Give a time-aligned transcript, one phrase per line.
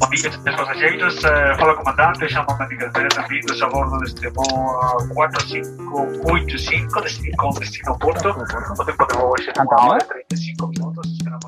[0.00, 1.16] Passageiros.
[1.18, 8.30] Uh, fala comandante, chama-me Miguel bem-vindos a bordo deste voo 4585, destino, com destino Porto.
[8.30, 11.06] O tempo de voo é 1 hora e 35 minutos.
[11.12, 11.44] Esperamos.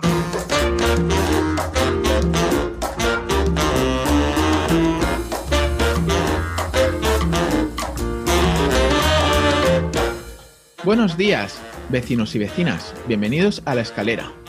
[10.85, 11.59] Buenos días,
[11.89, 12.95] vecinos y vecinas.
[13.07, 14.42] Bienvenidos a La Escalera.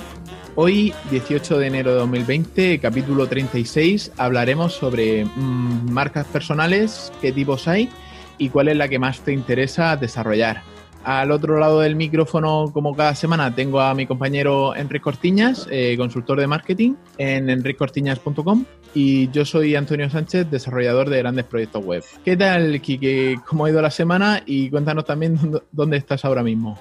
[0.56, 7.68] Hoy, 18 de enero de 2020, capítulo 36, hablaremos sobre mm, marcas personales, qué tipos
[7.68, 7.90] hay
[8.38, 10.62] y cuál es la que más te interesa desarrollar.
[11.04, 15.96] Al otro lado del micrófono, como cada semana, tengo a mi compañero Enrique Cortiñas, eh,
[15.98, 22.04] consultor de marketing en enricortiñas.com y yo soy Antonio Sánchez, desarrollador de grandes proyectos web.
[22.24, 23.40] ¿Qué tal, Kike?
[23.48, 24.44] ¿Cómo ha ido la semana?
[24.46, 25.40] Y cuéntanos también
[25.72, 26.78] dónde estás ahora mismo.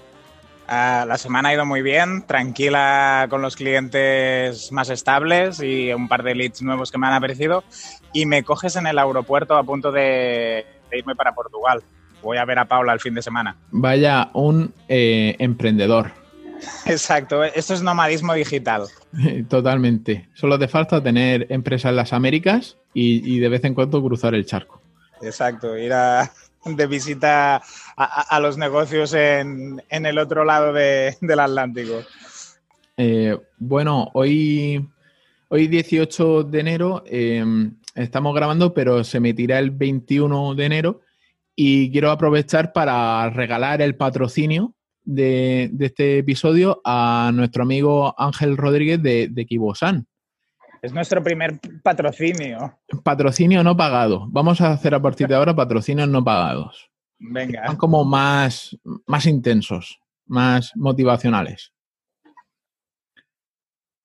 [0.69, 6.09] Uh, la semana ha ido muy bien, tranquila con los clientes más estables y un
[6.09, 7.65] par de leads nuevos que me han aparecido.
[8.13, 11.83] Y me coges en el aeropuerto a punto de, de irme para Portugal.
[12.23, 13.57] Voy a ver a Paula el fin de semana.
[13.71, 16.13] Vaya, un eh, emprendedor.
[16.87, 18.85] Exacto, esto es nomadismo digital.
[19.49, 20.29] Totalmente.
[20.35, 24.35] Solo te falta tener empresa en las Américas y, y de vez en cuando cruzar
[24.35, 24.81] el charco.
[25.21, 26.31] Exacto, ir a,
[26.65, 27.57] de visita
[27.97, 32.03] a, a los negocios en, en, el otro lado de, del Atlántico.
[32.97, 34.89] Eh, bueno, hoy,
[35.49, 37.45] hoy 18 de enero eh,
[37.95, 41.01] estamos grabando, pero se emitirá el 21 de enero
[41.57, 48.57] y quiero aprovechar para regalar el patrocinio de, de este episodio a nuestro amigo Ángel
[48.57, 50.07] Rodríguez de, de Kibosan.
[50.83, 52.81] Es nuestro primer patrocinio.
[53.05, 54.27] Patrocinio no pagado.
[54.31, 56.91] Vamos a hacer a partir de ahora patrocinios no pagados.
[57.21, 57.69] Venga.
[57.69, 61.73] Son como más, más intensos, más motivacionales.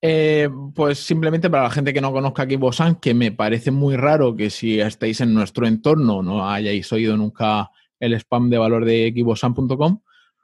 [0.03, 3.97] Eh, pues simplemente para la gente que no conozca a Kibosan, que me parece muy
[3.97, 8.85] raro que si estáis en nuestro entorno no hayáis oído nunca el spam de valor
[8.85, 10.01] de kibosan.com,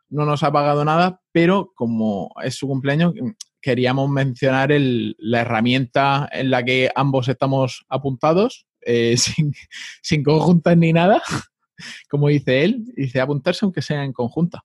[0.10, 3.14] no nos ha pagado nada, pero como es su cumpleaños,
[3.64, 9.54] queríamos mencionar el, la herramienta en la que ambos estamos apuntados, eh, sin,
[10.02, 11.24] sin, conjuntas ni nada,
[12.10, 14.64] como dice él, dice apuntarse aunque sea en conjunta.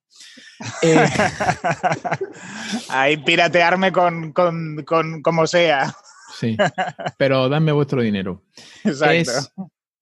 [0.83, 1.07] Eh,
[2.89, 5.95] Ahí piratearme con, con, con, como sea.
[6.39, 6.57] Sí,
[7.17, 8.45] pero dame vuestro dinero.
[8.85, 9.31] Exacto.
[9.31, 9.53] Es,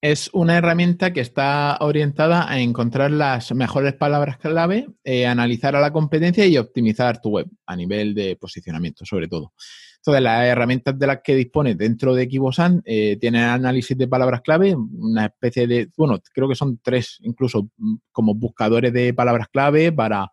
[0.01, 5.81] es una herramienta que está orientada a encontrar las mejores palabras clave, eh, analizar a
[5.81, 9.53] la competencia y optimizar tu web a nivel de posicionamiento, sobre todo.
[9.97, 14.43] Entonces, las herramientas de las que dispone dentro de Kibosan eh, tienen análisis de palabras
[14.43, 17.71] clave, una especie de, bueno, creo que son tres, incluso
[18.13, 20.31] como buscadores de palabras clave para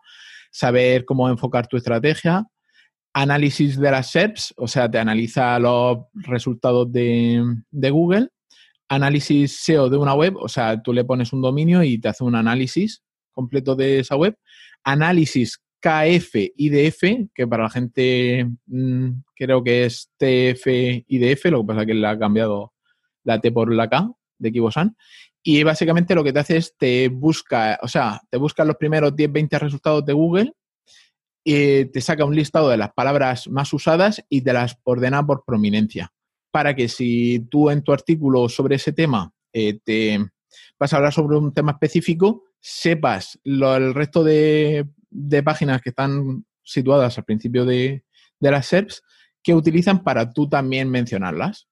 [0.51, 2.45] saber cómo enfocar tu estrategia.
[3.13, 8.29] Análisis de las SERPs, o sea, te analiza los resultados de Google
[8.93, 12.23] análisis SEO de una web, o sea, tú le pones un dominio y te hace
[12.23, 14.37] un análisis completo de esa web.
[14.83, 20.65] Análisis KF IDF, que para la gente mmm, creo que es TF
[21.07, 22.73] IDF, lo que pasa es que le ha cambiado
[23.23, 24.95] la T por la K de Kibosan.
[25.41, 29.13] Y básicamente lo que te hace es te busca, o sea, te busca los primeros
[29.13, 30.53] 10, 20 resultados de Google
[31.43, 35.43] y te saca un listado de las palabras más usadas y te las ordena por
[35.43, 36.12] prominencia
[36.53, 40.23] para que si tú en tu artículo sobre ese tema eh, te
[40.77, 45.89] vas a hablar sobre un tema específico, sepas lo, el resto de, de, páginas que
[45.89, 48.05] están situadas al principio de,
[48.39, 49.01] de, las SERPs
[49.41, 51.67] que utilizan para tú también mencionarlas.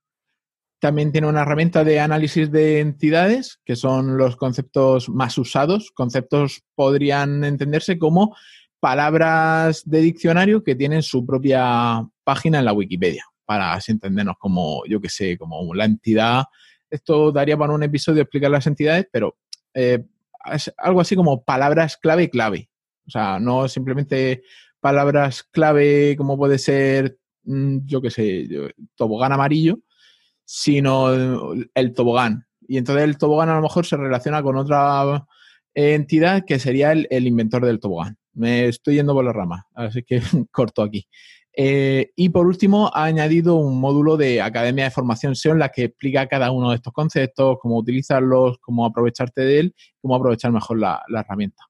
[0.79, 5.91] También tiene una herramienta de análisis de entidades, que son los conceptos más usados.
[5.91, 8.35] Conceptos podrían entenderse como
[8.79, 14.81] palabras de diccionario que tienen su propia página en la Wikipedia para así entendernos como,
[14.85, 16.45] yo que sé, como la entidad.
[16.89, 19.35] Esto daría para un episodio explicar las entidades, pero
[19.73, 20.05] eh,
[20.53, 22.69] es algo así como palabras clave clave.
[23.05, 24.43] O sea, no simplemente
[24.79, 28.47] palabras clave como puede ser, mm, yo que sé,
[28.95, 29.79] tobogán amarillo,
[30.45, 31.11] sino
[31.73, 32.45] el tobogán.
[32.69, 35.25] Y entonces el tobogán a lo mejor se relaciona con otra
[35.73, 38.17] entidad que sería el, el inventor del tobogán.
[38.31, 40.21] Me estoy yendo por la rama, así que
[40.51, 41.05] corto aquí.
[41.53, 45.69] Eh, y por último, ha añadido un módulo de Academia de Formación SEO en la
[45.69, 50.51] que explica cada uno de estos conceptos, cómo utilizarlos, cómo aprovecharte de él, cómo aprovechar
[50.51, 51.63] mejor la, herramienta.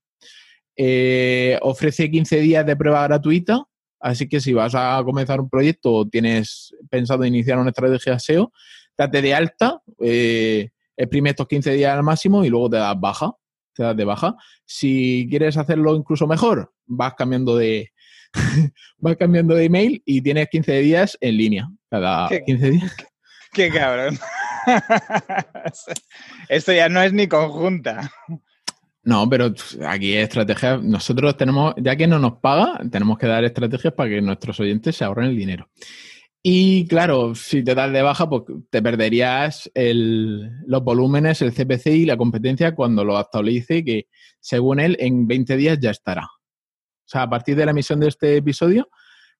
[0.75, 3.63] Eh, ofrece 15 días de prueba gratuita,
[3.99, 8.51] así que si vas a comenzar un proyecto o tienes pensado iniciar una estrategia SEO,
[8.97, 13.31] date de alta, eh, exprime estos 15 días al máximo y luego te das baja,
[13.73, 14.35] te das de baja.
[14.63, 17.91] Si quieres hacerlo incluso mejor, vas cambiando de,
[18.97, 21.69] vas cambiando de email y tienes 15 días en línea.
[21.89, 22.43] Cada ¿Qué?
[22.45, 22.95] 15 días.
[23.53, 24.17] Qué cabrón.
[26.49, 28.11] Esto ya no es ni conjunta.
[29.03, 29.53] No, pero
[29.87, 30.77] aquí es estrategia.
[30.77, 34.95] Nosotros tenemos, ya que no nos paga, tenemos que dar estrategias para que nuestros oyentes
[34.95, 35.69] se ahorren el dinero.
[36.43, 42.05] Y claro, si te das de baja, pues te perderías los volúmenes, el CPC y
[42.05, 44.07] la competencia cuando lo actualice, que
[44.39, 46.27] según él en 20 días ya estará.
[47.11, 48.87] O sea, a partir de la emisión de este episodio,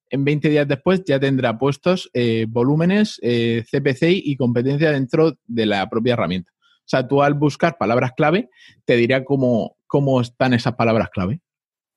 [0.10, 5.66] en 20 días después ya tendrá puestos eh, volúmenes, eh, CPC y competencia dentro de
[5.66, 6.52] la propia herramienta.
[6.52, 8.50] O sea, tú al buscar palabras clave,
[8.84, 11.40] te dirá cómo, cómo están esas palabras clave.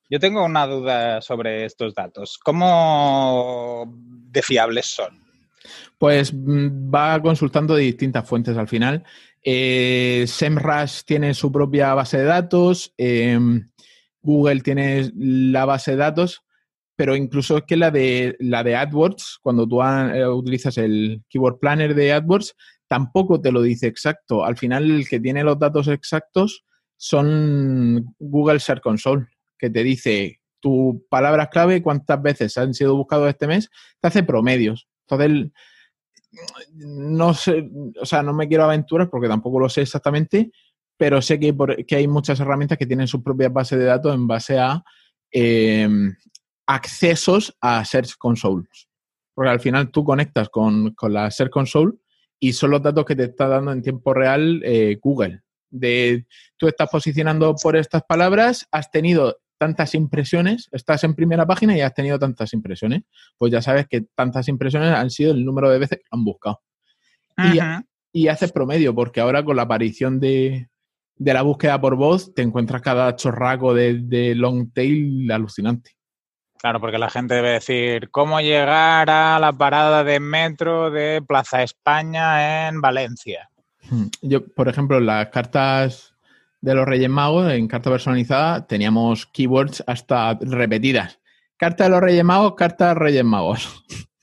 [0.09, 2.37] Yo tengo una duda sobre estos datos.
[2.41, 3.93] ¿Cómo
[4.31, 5.19] de fiables son?
[5.97, 9.03] Pues mm, va consultando de distintas fuentes al final.
[9.43, 13.69] Eh, SEMrush tiene su propia base de datos, em,
[14.25, 16.41] Google tiene la base de datos,
[16.95, 21.59] pero incluso es que la de, la de AdWords, cuando tú eh, utilizas el Keyword
[21.59, 22.55] Planner de AdWords,
[22.87, 24.43] tampoco te lo dice exacto.
[24.45, 26.65] Al final, el que tiene los datos exactos
[26.97, 29.27] son Google Search Console,
[29.57, 33.69] que te dice tu palabras clave, cuántas veces han sido buscados este mes,
[34.01, 34.87] te hace promedios.
[35.07, 35.51] Entonces,
[36.73, 37.69] no sé,
[38.01, 40.51] o sea, no me quiero aventurar porque tampoco lo sé exactamente,
[40.97, 41.55] pero sé que,
[41.87, 44.83] que hay muchas herramientas que tienen sus propias bases de datos en base a
[45.31, 45.87] eh,
[46.65, 48.65] accesos a Search Console.
[49.33, 51.93] Porque al final tú conectas con, la Search Console
[52.39, 55.41] y son los datos que te está dando en tiempo real eh, Google.
[55.69, 56.25] De
[56.57, 61.81] tú estás posicionando por estas palabras, has tenido tantas impresiones, estás en primera página y
[61.81, 63.03] has tenido tantas impresiones.
[63.37, 66.61] Pues ya sabes que tantas impresiones han sido el número de veces que han buscado.
[68.13, 70.69] y, haces promedio, porque ahora con la aparición de,
[71.17, 75.91] la búsqueda por voz, te encuentras cada chorraco de, de long tail alucinante.
[76.57, 81.61] Claro, porque la gente debe decir, ¿cómo llegar a la parada de metro de Plaza
[81.63, 83.49] España en Valencia?
[83.89, 84.07] Hmm.
[84.21, 86.15] Yo, por ejemplo, las cartas
[86.61, 91.19] de los Reyes Magos, en carta personalizada, teníamos keywords hasta repetidas.
[91.57, 93.85] Carta de los Reyes Magos, carta de Reyes Magos.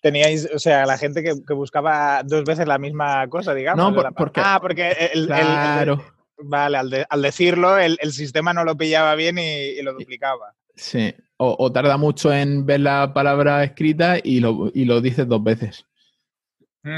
[0.00, 3.92] Teníais, o sea, la gente que, buscaba dos veces la misma cosa, digamos.
[3.92, 6.04] No, porque, ah, porque el, claro.
[6.40, 10.54] Vale, al, decirlo, el, sistema no lo pillaba bien y, lo duplicaba.
[10.76, 15.42] Sí, o, tarda mucho en ver la palabra escrita y lo, y lo dices dos
[15.42, 15.84] veces.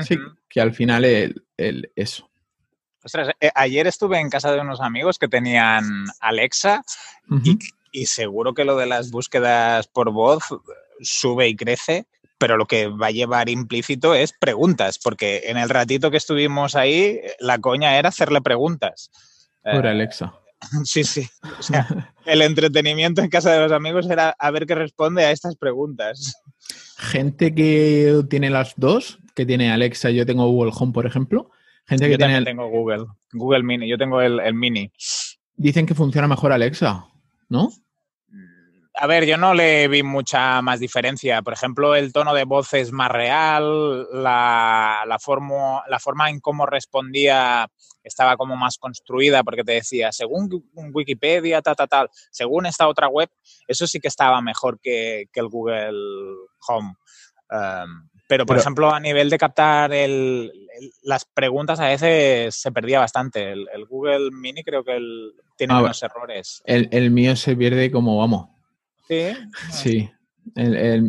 [0.03, 0.19] Sí,
[0.49, 2.29] que al final el, eso.
[3.03, 6.85] Ostras, eh, ayer estuve en casa de unos amigos que tenían Alexa
[7.43, 7.59] y,
[7.93, 10.45] y, seguro que lo de las búsquedas por voz
[11.01, 12.07] sube y crece
[12.41, 16.75] pero lo que va a llevar implícito es preguntas, porque en el ratito que estuvimos
[16.75, 19.11] ahí, la coña era hacerle preguntas.
[19.63, 20.35] Por eh, Alexa.
[20.85, 21.27] Sí, sí.
[21.59, 21.87] O sea,
[22.27, 26.35] el entretenimiento en casa de los amigos era a ver qué responde a estas preguntas.
[26.99, 31.51] Gente que tiene las dos, que tiene Alexa, yo tengo Google Home, por ejemplo.
[31.87, 34.93] Gente que yo tiene tengo Google, Google Mini, yo tengo el, el Mini.
[35.57, 37.07] Dicen que funciona mejor Alexa,
[37.49, 37.71] ¿no?
[39.01, 41.41] A ver, yo no le vi mucha más diferencia.
[41.41, 45.19] Por ejemplo, el tono de voz es más real, la, la,
[45.89, 47.67] la forma en cómo respondía
[48.05, 50.51] estaba como más construida porque te decía, según
[50.93, 53.31] Wikipedia, tal, tal, tal, según esta otra web,
[53.67, 55.97] eso sí que estaba mejor que, el Google
[56.69, 56.95] Home.
[57.51, 59.93] Um, pero, por ejemplo, a nivel de captar
[61.03, 63.53] las preguntas a veces se perdía bastante.
[63.53, 65.01] El, Google Mini creo que
[65.57, 66.63] tiene ah, menos errores.
[66.67, 68.51] El, el mío se pierde como, vamos,
[69.11, 69.37] Sí.
[69.73, 70.11] Sí.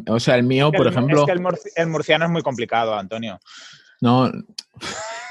[0.07, 1.21] o sea, el mío, por ejemplo.
[1.21, 3.39] Es que el, murciano es muy complicado, Antonio.
[4.01, 4.31] No.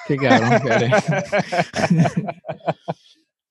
[0.06, 0.60] Qué cabrón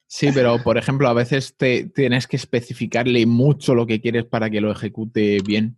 [0.08, 4.50] Sí, pero por ejemplo, a veces te tienes que especificarle mucho lo que quieres para
[4.50, 5.78] que lo ejecute bien.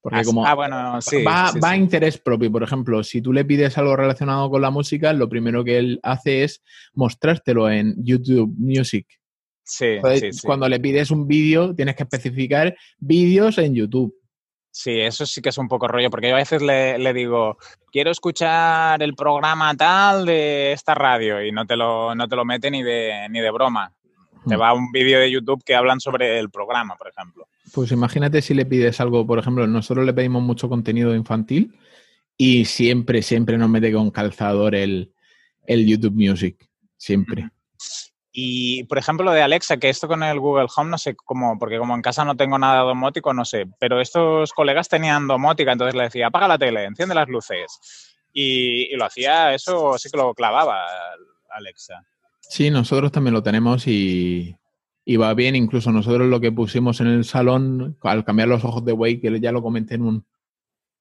[0.00, 2.50] Porque ah, como ah, bueno, sí, va, va a interés propio.
[2.50, 6.00] Por ejemplo, si tú le pides algo relacionado con la música, lo primero que él
[6.02, 6.62] hace es
[6.94, 9.06] mostrártelo en YouTube Music.
[9.70, 9.98] Sí,
[10.44, 14.12] Cuando le pides un vídeo, tienes que especificar vídeos en YouTube.
[14.72, 17.56] Sí, eso sí que es un poco rollo, porque yo a veces le, digo,
[17.92, 22.44] quiero escuchar el programa tal de esta radio y no te lo, no te lo
[22.44, 23.92] mete ni de, ni de broma.
[24.48, 24.60] Te hmm.
[24.60, 27.46] va un vídeo de YouTube que hablan sobre el programa, por ejemplo.
[27.72, 31.78] Pues imagínate si le pides algo, por ejemplo, nosotros le pedimos mucho contenido infantil
[32.36, 35.12] y siempre, siempre nos mete con calzador el,
[35.64, 36.68] el YouTube Music.
[36.96, 37.50] Siempre.
[38.32, 41.58] Y, por ejemplo, lo de Alexa, que esto con el Google Home no sé cómo,
[41.58, 45.72] porque como en casa no tengo nada domótico, no sé, pero estos colegas tenían domótica,
[45.72, 48.16] entonces le decía, apaga la tele, enciende las luces.
[48.32, 50.84] Y, lo hacía, eso sí que lo clavaba
[51.50, 52.04] Alexa.
[52.40, 54.56] Sí, nosotros también lo tenemos y,
[55.20, 55.56] va bien.
[55.56, 59.40] Incluso nosotros lo que pusimos en el salón, al cambiar los ojos de Wake, que
[59.40, 60.26] ya lo comenté en un,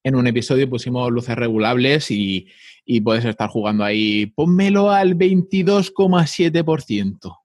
[0.03, 2.47] en un episodio pusimos luces regulables y,
[2.85, 4.27] y puedes estar jugando ahí.
[4.27, 7.35] Pónmelo al 22,7%.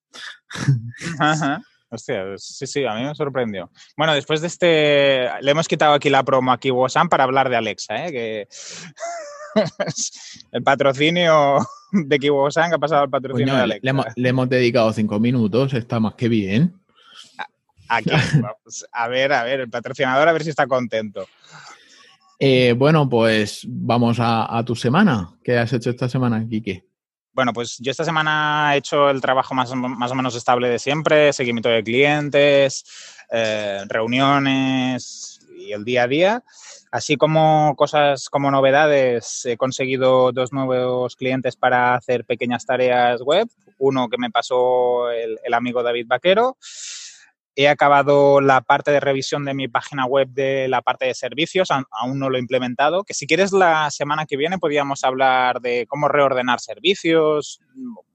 [1.18, 1.62] Ajá.
[1.94, 3.70] Hostia, sí, sí, a mí me sorprendió.
[3.96, 7.56] Bueno, después de este, le hemos quitado aquí la promo a Kiwo-san para hablar de
[7.56, 8.10] Alexa, ¿eh?
[8.10, 8.48] que
[10.52, 11.58] el patrocinio
[11.92, 13.90] de Kiwo-san ha pasado al patrocinio de le, Alexa.
[13.90, 16.74] hemos, le hemos dedicado cinco minutos, está más que bien.
[17.88, 18.10] Aquí,
[18.42, 21.26] vamos, a ver, a ver, el patrocinador a ver si está contento.
[22.46, 25.34] Eh, bueno, pues vamos a, tu semana.
[25.42, 26.84] ¿Qué has hecho esta semana, Quique?
[27.32, 30.78] Bueno, pues yo esta semana he hecho el trabajo más, más o menos estable de
[30.78, 32.84] siempre, seguimiento de clientes,
[33.30, 36.44] eh, reuniones y el día a día.
[36.90, 43.48] Así como cosas como novedades, he conseguido dos nuevos clientes para hacer pequeñas tareas web.
[43.78, 46.58] Uno que me pasó el, el amigo David Vaquero.
[47.56, 51.68] He acabado la parte de revisión de mi página web de la parte de servicios,
[51.70, 53.04] aún no lo he implementado.
[53.04, 57.60] Que si quieres la semana que viene podríamos hablar de cómo reordenar servicios.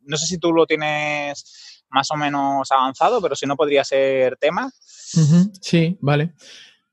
[0.03, 4.35] No sé si tú lo tienes más o menos avanzado, pero si no podría ser
[4.37, 4.69] tema.
[5.61, 6.33] Sí, vale.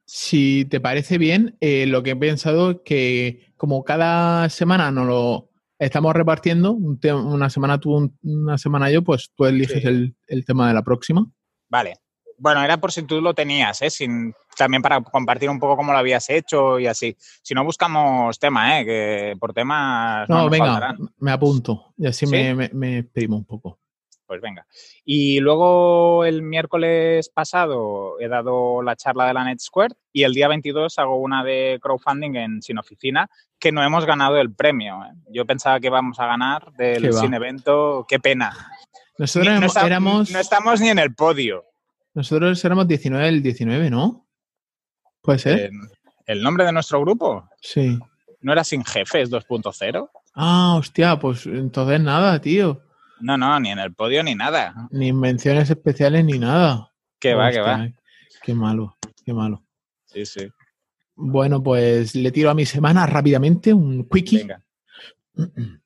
[0.05, 5.07] Si te parece bien, eh, lo que he pensado es que como cada semana nos
[5.07, 5.51] lo
[5.81, 9.89] estamos repartiendo, un una semana tú, un- una semana yo, pues tú eliges Sí.
[9.89, 11.27] el, el tema de la próxima.
[11.69, 11.97] Vale.
[12.39, 13.91] Bueno, era por si tú lo tenías, ¿eh?
[13.91, 17.17] Sin, también para compartir un poco cómo lo habías hecho y así.
[17.43, 18.85] Si no, buscamos tema, ¿eh?
[18.85, 20.97] Que por temas No, venga, faltarán.
[21.19, 22.33] me apunto y así ¿Sí?
[22.33, 23.79] me, me, me exprimo un poco.
[24.27, 24.67] Pues venga.
[25.05, 30.35] Y luego el miércoles pasado he dado la charla de la Net Square y el
[30.35, 34.97] día 22 hago una de crowdfunding en Sin Oficina que no hemos ganado el premio.
[35.05, 35.15] ¿eh?
[35.31, 37.13] Yo pensaba que íbamos a ganar del.
[37.13, 38.05] Sin Evento.
[38.09, 38.53] Qué pena.
[39.17, 41.65] Nosotros Ni- no, éramos- no estamos ni en el podio.
[42.17, 44.27] Nosotros éramos 19 el 19, ¿no?
[45.21, 45.59] ¿Puede ser?
[45.59, 45.71] Eh,
[46.25, 47.47] ¿El nombre de nuestro grupo?
[47.61, 47.99] Sí.
[48.41, 50.11] ¿No era Sin Jefes 2.0?
[50.35, 52.83] Ah, hostia, pues entonces nada, tío.
[53.21, 54.89] No, no, ni en el podio ni nada.
[54.91, 56.91] Ni menciones especiales ni nada.
[57.19, 57.87] Que va, que va.
[58.43, 59.63] Qué malo, qué malo.
[60.07, 60.49] Sí, sí.
[61.17, 64.39] Bueno, pues le tiro a mi semana rápidamente, un quickie.
[64.39, 64.65] Venga.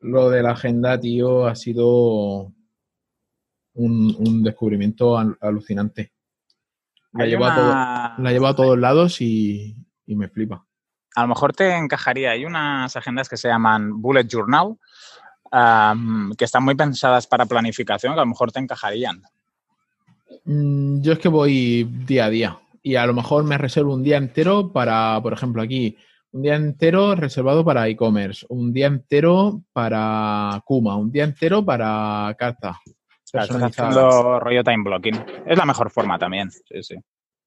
[0.00, 2.54] Lo de la agenda, tío, ha sido
[3.74, 6.12] un, un descubrimiento al- alucinante.
[7.12, 9.76] La llevo, a, una- todo- la llevo a todos lados y,
[10.06, 10.64] y me flipa.
[11.16, 12.32] A lo mejor te encajaría.
[12.32, 14.76] Hay unas agendas que se llaman Bullet Journal,
[16.36, 19.22] que están muy pensadas para planificación, que a lo mejor te encajarían.
[20.44, 24.02] Mm, Yo es que voy día a día y a lo mejor me reservo un
[24.02, 25.96] día entero para, por ejemplo, aquí,
[26.32, 32.34] un día entero reservado para e-commerce, un día entero para Kuma, un día entero para
[32.36, 32.80] carta.
[33.34, 33.96] Estás personalizadas.
[33.96, 35.14] haciendo rollo time blocking.
[35.46, 36.50] Es la mejor forma también.
[36.50, 36.94] Sí, sí.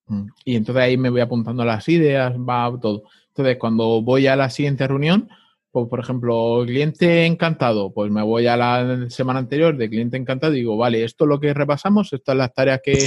[0.07, 0.27] Mm.
[0.45, 3.03] Y entonces ahí me voy apuntando las ideas, va todo.
[3.29, 5.29] Entonces, cuando voy a la siguiente reunión,
[5.71, 10.53] pues, por ejemplo, cliente encantado, pues me voy a la semana anterior de cliente encantado
[10.53, 12.97] y digo, vale, esto es lo que repasamos, estas son las tareas que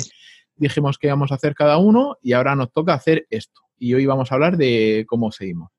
[0.57, 3.61] dijimos que íbamos a hacer cada uno y ahora nos toca hacer esto.
[3.79, 5.71] Y hoy vamos a hablar de cómo seguimos.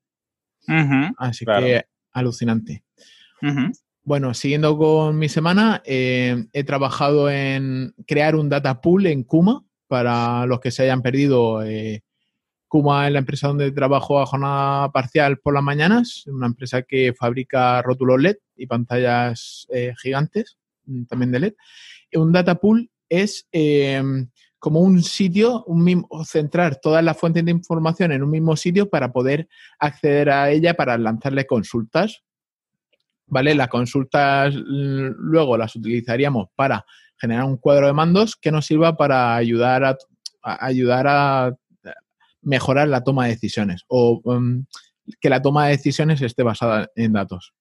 [1.18, 1.66] Así Claro.
[1.66, 2.84] que alucinante.
[3.42, 3.72] ujú.
[4.04, 9.64] Bueno, siguiendo con mi semana, eh, he trabajado en crear un data pool en Kuma
[9.88, 11.62] para los que se hayan perdido.
[11.64, 12.02] eh,
[12.68, 17.14] Kuma es la empresa donde trabajo a jornada parcial por las mañanas, una empresa que
[17.14, 21.54] fabrica rótulos LED y pantallas eh, gigantes, mm, también de LED.
[22.14, 24.02] Un data pool es eh,
[24.58, 28.90] como un sitio, un mismo, centrar todas las fuentes de información en un mismo sitio
[28.90, 32.24] para poder acceder a ella para lanzarle consultas
[33.32, 33.56] ¿vale?
[33.56, 36.86] Las consultas mm, luego las utilizaríamos para
[37.18, 39.98] generar un cuadro de mandos que nos sirva para ayudar a,
[40.44, 41.56] ayudar a
[42.42, 44.66] mejorar la toma de decisiones o um,
[45.20, 47.54] que la toma de decisiones esté basada en datos.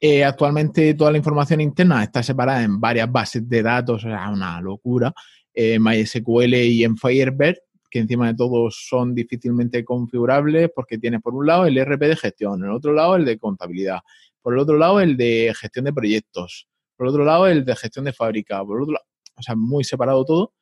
[0.00, 4.60] Eh, actualmente toda la información interna está separada en varias bases de datos, sea, una
[4.60, 5.12] locura,
[5.54, 7.56] en MySQL y en Firebird,
[7.90, 12.16] que encima de todo son difícilmente configurables porque tiene por un lado el RP de
[12.16, 14.00] gestión, en el otro lado el de contabilidad,
[14.48, 17.76] por el otro lado el de gestión de proyectos, por el otro lado el de
[17.76, 19.04] gestión de fábrica, por el otro lado,
[19.36, 20.54] o sea, muy separado todo.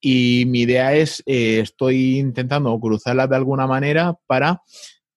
[0.00, 4.62] Y mi idea es, eh, estoy intentando cruzarlas de alguna manera para,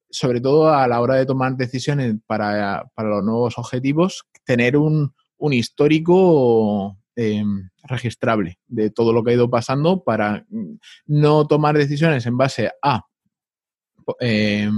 [0.09, 5.13] sobre todo a la hora de tomar decisiones para, para los nuevos objetivos, tener un,
[5.37, 7.45] un histórico eh,
[7.83, 10.45] registrable de todo lo que ha ido pasando para
[11.05, 13.05] no tomar decisiones en base a,
[14.19, 14.69] eh,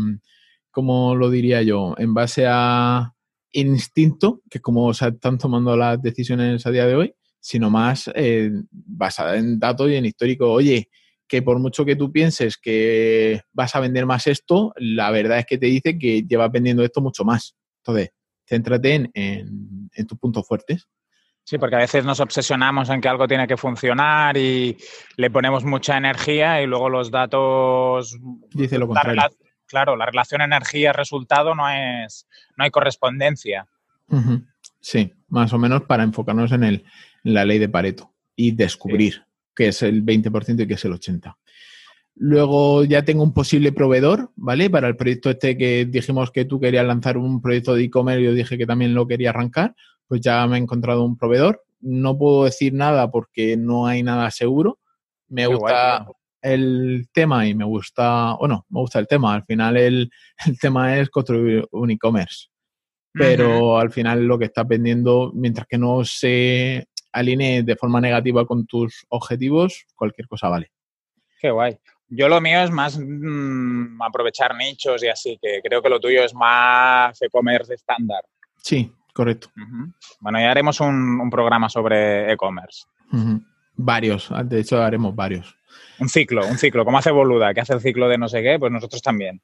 [0.69, 1.95] ¿cómo lo diría yo?
[1.97, 3.15] En base a
[3.51, 8.09] instinto, que es como se están tomando las decisiones a día de hoy, sino más
[8.15, 10.51] eh, basada en datos y en histórico.
[10.51, 10.89] Oye,
[11.27, 15.45] que por mucho que tú pienses que vas a vender más esto, la verdad es
[15.45, 17.55] que te dice que llevas vendiendo esto mucho más.
[17.83, 18.11] Entonces,
[18.47, 20.87] céntrate en, en tus puntos fuertes.
[21.49, 24.77] Sí, porque a veces nos obsesionamos en que algo tiene que funcionar y
[25.17, 28.15] le ponemos mucha energía y luego los datos...
[28.53, 29.23] Dice lo contrario.
[29.69, 32.27] Claro, la relación energía-resultado no es...
[32.57, 33.67] no hay correspondencia.
[34.81, 36.85] Sí, más o menos para enfocarnos en, el,
[37.23, 39.23] la ley de Pareto y descubrir
[39.55, 41.35] qué es el 20% y qué es el 80%.
[42.21, 44.69] Luego ya tengo un posible proveedor, ¿vale?
[44.69, 48.33] Para el proyecto este que dijimos que tú querías lanzar un proyecto de e-commerce, yo
[48.33, 49.73] dije que también lo quería arrancar
[50.09, 51.63] pues ya me he encontrado un proveedor.
[51.79, 54.79] No puedo decir nada porque no hay nada seguro.
[55.29, 56.07] Me gusta
[56.41, 59.35] el tema y me gusta, bueno, me gusta el tema.
[59.35, 60.11] Al final el,
[60.61, 62.47] tema es construir un e-commerce.
[63.11, 68.45] Pero al final lo que estás vendiendo, mientras que no se alinee de forma negativa
[68.45, 70.71] con tus objetivos, cualquier cosa vale.
[71.41, 71.77] Qué guay.
[72.07, 76.23] Yo lo mío es más mm, aprovechar nichos y así, que creo que lo tuyo
[76.23, 78.23] es más e-commerce estándar.
[78.57, 79.49] Sí, correcto.
[80.19, 82.85] Bueno, ya haremos un, programa sobre e-commerce.
[83.81, 85.55] Varios, de hecho haremos varios.
[85.99, 88.57] Un ciclo, un ciclo, como hace Boluda, que hace el ciclo de no sé qué,
[88.59, 89.41] pues nosotros también.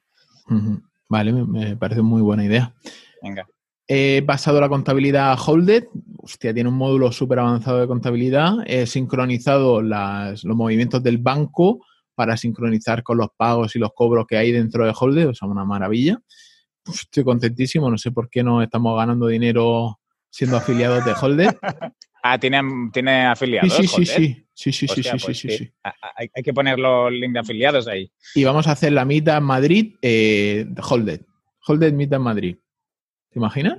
[1.08, 2.74] Vale, me, parece muy buena idea.
[3.22, 3.48] Venga.
[3.88, 5.86] He pasado la contabilidad a Holded.
[6.18, 8.56] Hostia, tiene un módulo súper avanzado de contabilidad.
[8.66, 14.38] He sincronizado los movimientos del banco para sincronizar con los pagos y los cobros que
[14.38, 15.30] hay dentro de Holded.
[15.30, 16.20] O sea, una maravilla
[16.94, 20.00] estoy contentísimo, no sé por qué no estamos ganando dinero
[20.30, 21.58] siendo afiliados de Holder.
[22.26, 23.74] ah, ¿tiene, tiene afiliados.
[23.74, 25.74] Sí, sí, sí, sí, sí, sí, sí, pues sí, sí,
[26.16, 28.12] Hay, que poner los links de afiliados ahí.
[28.34, 31.22] Y vamos a hacer la mitad en Madrid eh, de Holded.
[31.68, 32.58] Holded mitad en Madrid.
[33.30, 33.78] ¿Te imaginas?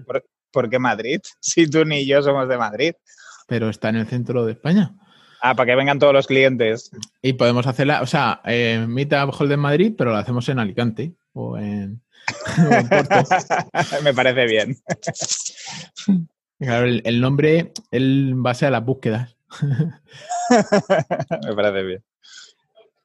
[0.53, 1.21] ¿Por, qué Madrid?
[1.41, 2.93] Si tú ni yo somos de Madrid.
[3.49, 4.95] Pero está en el centro de España.
[5.41, 6.91] Ah, para que vengan todos los clientes.
[7.23, 11.59] Y podemos hacerla, o sea, eh, mitad Holded Madrid, pero la hacemos en Alicante o
[11.59, 12.01] en,
[14.03, 14.77] Me parece bien.
[16.59, 19.37] Claro, el, nombre, él base a las búsquedas.
[21.47, 22.05] Me parece bien.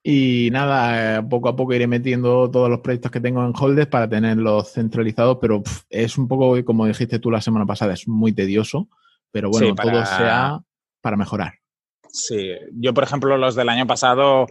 [0.03, 4.09] Y nada, poco a poco iré metiendo todos los proyectos que tengo en Holders para
[4.09, 8.87] tenerlos centralizados, pero es un poco, como dijiste tú la semana pasada, es muy tedioso,
[9.31, 10.59] pero bueno, todo sea
[11.01, 11.53] para mejorar.
[12.07, 14.47] Sí, yo por ejemplo los del año pasado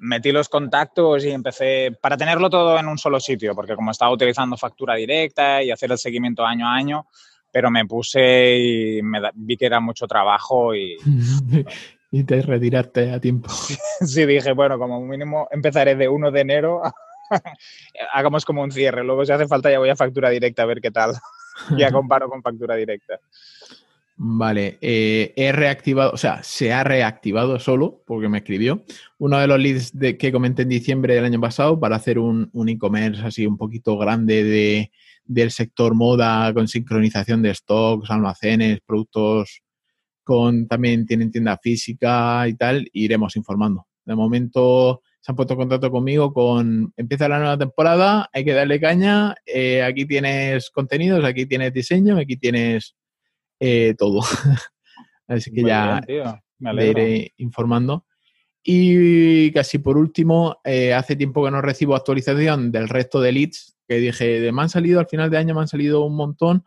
[0.00, 4.12] metí los contactos y empecé para tenerlo todo en un solo sitio, porque como estaba
[4.12, 7.06] utilizando factura directa y hacer el seguimiento año a año,
[7.50, 10.96] pero me puse y me vi que era mucho trabajo y...
[12.10, 13.48] y te retiraste a tiempo.
[14.00, 16.82] sí, dije, bueno, como mínimo empezaré de 1 de enero,
[18.12, 20.80] hagamos como un cierre, luego si hace falta ya voy a factura directa a ver
[20.80, 21.14] qué tal,
[21.76, 23.18] ya comparo con factura directa.
[24.20, 28.82] Vale, eh, he reactivado, o sea, se ha reactivado solo, porque me escribió,
[29.18, 32.50] uno de los leads de, que comenté en diciembre del año pasado para hacer un,
[32.66, 34.90] e-commerce así un poquito grande de,
[35.28, 39.62] del sector moda, con sincronización de stocks, almacenes, productos,
[40.24, 43.86] con también tienen tienda física y tal, iremos informando.
[44.04, 48.54] De momento se han puesto en contacto conmigo con, empieza la nueva temporada, hay que
[48.54, 52.96] darle caña, eh, aquí tienes contenidos, aquí tienes diseño, aquí tienes
[53.60, 54.20] eh, todo.
[55.26, 56.00] Así que ya
[56.58, 58.06] me iré informando.
[58.62, 63.77] Y casi por último, eh, hace tiempo que no recibo actualización del resto de leads,
[63.88, 66.64] que dije, de, me han salido al final de año, me han salido un montón,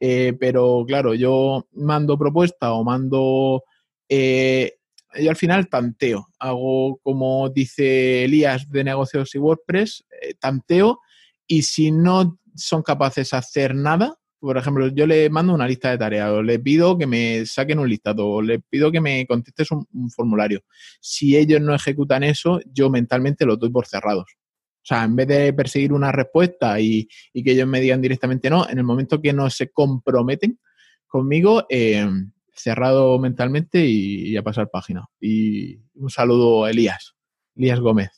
[0.00, 3.62] eh, pero claro, yo mando propuesta o mando,
[4.08, 10.04] yo al final tanteo, hago como dice Elías de negocios y WordPress,
[10.40, 11.00] tanteo,
[11.46, 15.92] y si no son capaces de hacer nada, por ejemplo, yo le mando una lista
[15.92, 19.24] de tareas, o le pido que me saquen un listado, o le pido que me
[19.24, 20.64] contestes un, formulario.
[21.00, 24.36] Si ellos no ejecutan eso, yo mentalmente los doy por cerrados.
[24.82, 28.68] O sea, en vez de perseguir una respuesta y, que ellos me digan directamente no,
[28.68, 30.58] en el momento que no se comprometen
[31.06, 32.04] conmigo, eh,
[32.52, 35.06] cerrado mentalmente y, a pasar página.
[35.20, 37.14] Y un saludo a Elías,
[37.54, 38.10] Elías Gómez,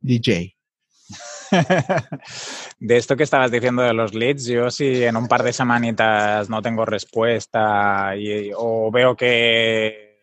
[0.00, 0.56] DJ.
[2.80, 6.48] de esto que estabas diciendo de los leads, yo si en un par de semanitas
[6.48, 8.12] no tengo respuesta
[8.56, 10.20] o veo que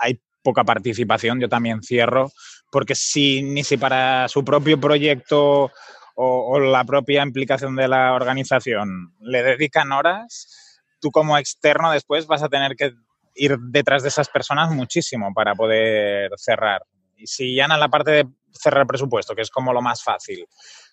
[0.00, 2.30] hay poca participación, yo también cierro,
[2.70, 5.70] porque si ni si para su propio proyecto
[6.14, 12.42] o, la propia implicación de la organización le dedican horas, tú como externo después vas
[12.42, 12.92] a tener que
[13.36, 16.82] ir detrás de esas personas muchísimo para poder cerrar.
[17.16, 20.44] Y si ya en la parte de cerrar presupuesto, que es como lo más fácil,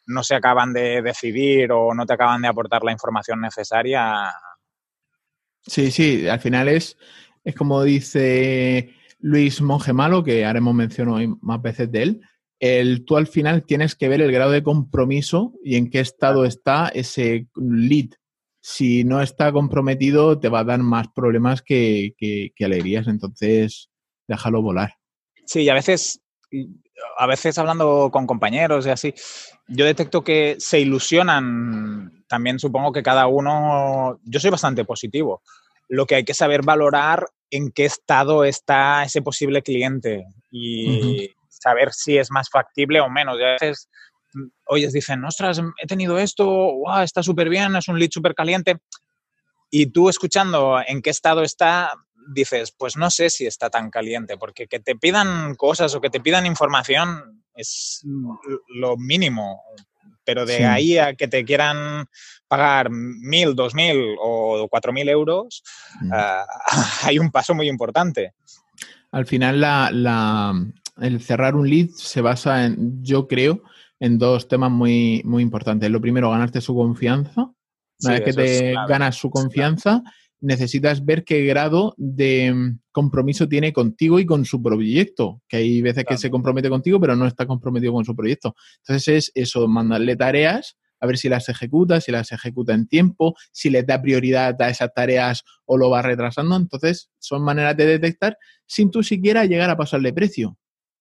[0.06, 4.32] no se acaban de decidir o no te acaban de aportar la información necesaria.
[5.66, 6.98] Sí, sí, al final es,
[7.44, 8.94] es como dice
[9.26, 12.22] Luis Mongemalo, que haremos mención hoy más veces de él,
[12.60, 16.46] el, tú al final tienes que ver el grado de compromiso y en qué estado
[16.46, 18.10] está ese lead.
[18.62, 22.14] Si no está comprometido, te va a dar más problemas que,
[22.64, 23.08] alegrías.
[23.08, 23.90] Entonces,
[24.28, 24.94] déjalo volar.
[25.48, 26.22] Sí, a veces,
[27.18, 29.12] a veces hablando con compañeros y así,
[29.68, 32.24] yo detecto que se ilusionan.
[32.28, 35.42] También supongo que cada uno, yo soy bastante positivo.
[35.90, 41.94] Lo que hay que saber valorar en qué estado está ese posible cliente y saber
[41.94, 43.38] si es más factible o menos.
[43.40, 43.90] Y a veces,
[44.34, 48.36] mm, oyes, dicen, ostras, he tenido esto, wow, está súper bien, es un lead súper
[48.36, 48.78] caliente.
[49.72, 51.92] Y tú escuchando en qué estado está,
[52.34, 56.10] dices, pues no sé si está tan caliente, porque que te pidan cosas o que
[56.10, 58.02] te pidan información es
[58.76, 59.64] lo mínimo,
[60.24, 62.08] pero de ahí a que te quieran
[62.48, 65.64] pagar mil, dos mil o cuatro mil euros,
[66.02, 66.12] mm.
[66.14, 66.46] ah,
[67.04, 68.34] hay un paso muy importante.
[69.12, 69.64] Al final,
[71.02, 73.62] el cerrar un lead se basa en, yo creo,
[74.00, 75.90] en dos temas muy, muy importantes.
[75.90, 77.50] Lo primero, ganarte su confianza.
[78.04, 80.04] Una vez que te ganas su confianza,
[80.42, 85.82] necesitas ver qué grado de mm, compromiso tiene contigo y con su proyecto, que hay
[85.82, 88.56] veces que se compromete contigo, pero no está comprometido con su proyecto.
[88.80, 93.36] Entonces es eso, mandarle tareas, a ver si las ejecuta, si las ejecuta en tiempo,
[93.52, 96.56] si les da prioridad a esas tareas o lo va retrasando.
[96.56, 100.58] Entonces son maneras de detectar sin tú siquiera llegar a pasarle precio.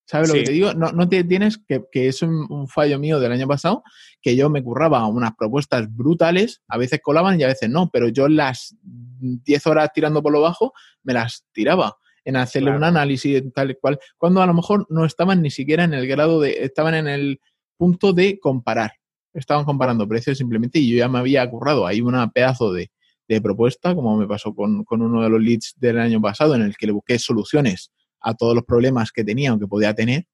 [0.07, 0.75] ¿Sabes lo que te digo?
[0.75, 3.83] No, no te tienes que, que es un, fallo mío del año pasado,
[4.21, 8.09] que yo me curraba unas propuestas brutales, a veces colaban y a veces no, pero
[8.09, 13.43] yo las 10 horas tirando por lo bajo me las tiraba en hacerle un análisis
[13.55, 16.65] tal y cual, cuando a lo mejor no estaban ni siquiera en el grado de,
[16.65, 17.41] estaban en el
[17.77, 18.93] punto de comparar.
[19.35, 22.91] Estaban comparando precios simplemente y yo ya me había currado ahí una pedazo de,
[23.29, 26.63] de propuesta, como me pasó con, con uno de los leads del año pasado, en
[26.63, 30.27] el que le busqué soluciones a todos los problemas que tenía o que podía tener,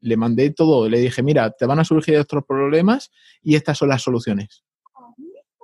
[0.00, 3.10] le mandé todo, le dije, mira, te van a surgir estos problemas
[3.42, 4.64] y estas son las soluciones.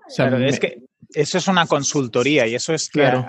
[0.09, 0.83] es que
[1.15, 3.27] eso es una consultoría y eso es claro.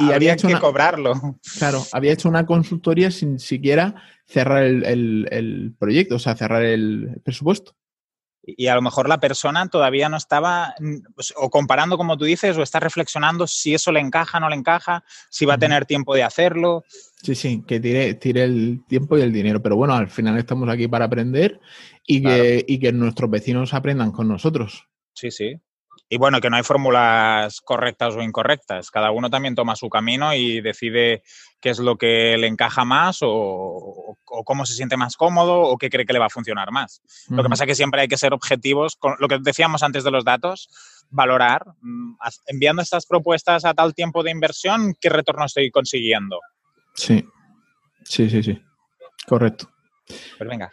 [0.00, 1.38] y, había hecho que cobrarlo.
[1.58, 3.94] Claro, había hecho una consultoría sin siquiera
[4.26, 7.76] cerrar el proyecto, o sea, cerrar el presupuesto
[8.56, 10.74] y a lo mejor la persona todavía no estaba
[11.14, 14.56] pues, o comparando como tú dices o está reflexionando si eso le encaja, no le
[14.56, 16.84] encaja, si va a tener tiempo de hacerlo.
[17.22, 19.60] Sí, sí, que tire, tire el tiempo y el dinero.
[19.60, 21.60] Pero bueno, al final estamos aquí para aprender
[22.06, 24.88] y, que, y que nuestros vecinos aprendan con nosotros.
[25.14, 25.60] Sí, sí.
[26.10, 28.90] Y bueno, que no hay fórmulas correctas o incorrectas.
[28.90, 31.22] Cada uno también toma su camino y decide
[31.60, 35.90] qué es lo que le encaja más o, cómo se siente más cómodo o qué
[35.90, 37.02] cree que le va a funcionar más.
[37.28, 40.02] Lo que pasa es que siempre hay que ser objetivos con lo que decíamos antes
[40.04, 40.70] de los datos,
[41.10, 42.14] valorar, mm,
[42.46, 46.40] enviando estas propuestas a tal tiempo de inversión, ¿qué retorno estoy consiguiendo?
[46.94, 47.24] Sí,
[48.04, 48.62] sí, sí, sí.
[49.26, 49.70] Correcto.
[50.38, 50.70] Pues venga.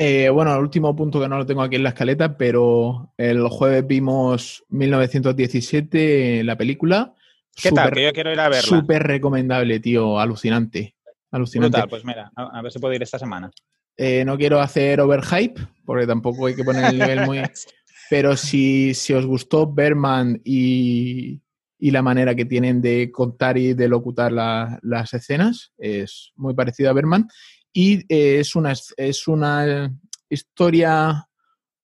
[0.00, 3.48] Eh, bueno, el último punto que no lo tengo aquí en la escaleta, pero el
[3.48, 7.16] jueves vimos 1917, la película.
[7.52, 7.90] ¿Qué tal?
[7.90, 8.62] Que yo quiero ir a verla.
[8.62, 10.20] Súper recomendable, tío.
[10.20, 10.94] Alucinante.
[11.32, 11.82] Alucinante.
[11.88, 13.50] pues mira, a, ver si puedo ir esta semana.
[13.96, 17.42] Eh, no quiero hacer overhype, porque tampoco hay que poner el nivel muy...
[18.08, 21.40] pero si, si os gustó Berman y,
[21.76, 26.88] y, la manera que tienen de contar y de locutar las escenas, es muy parecido
[26.88, 27.26] a Berman
[27.72, 29.92] y eh, es, una, es una
[30.28, 31.28] historia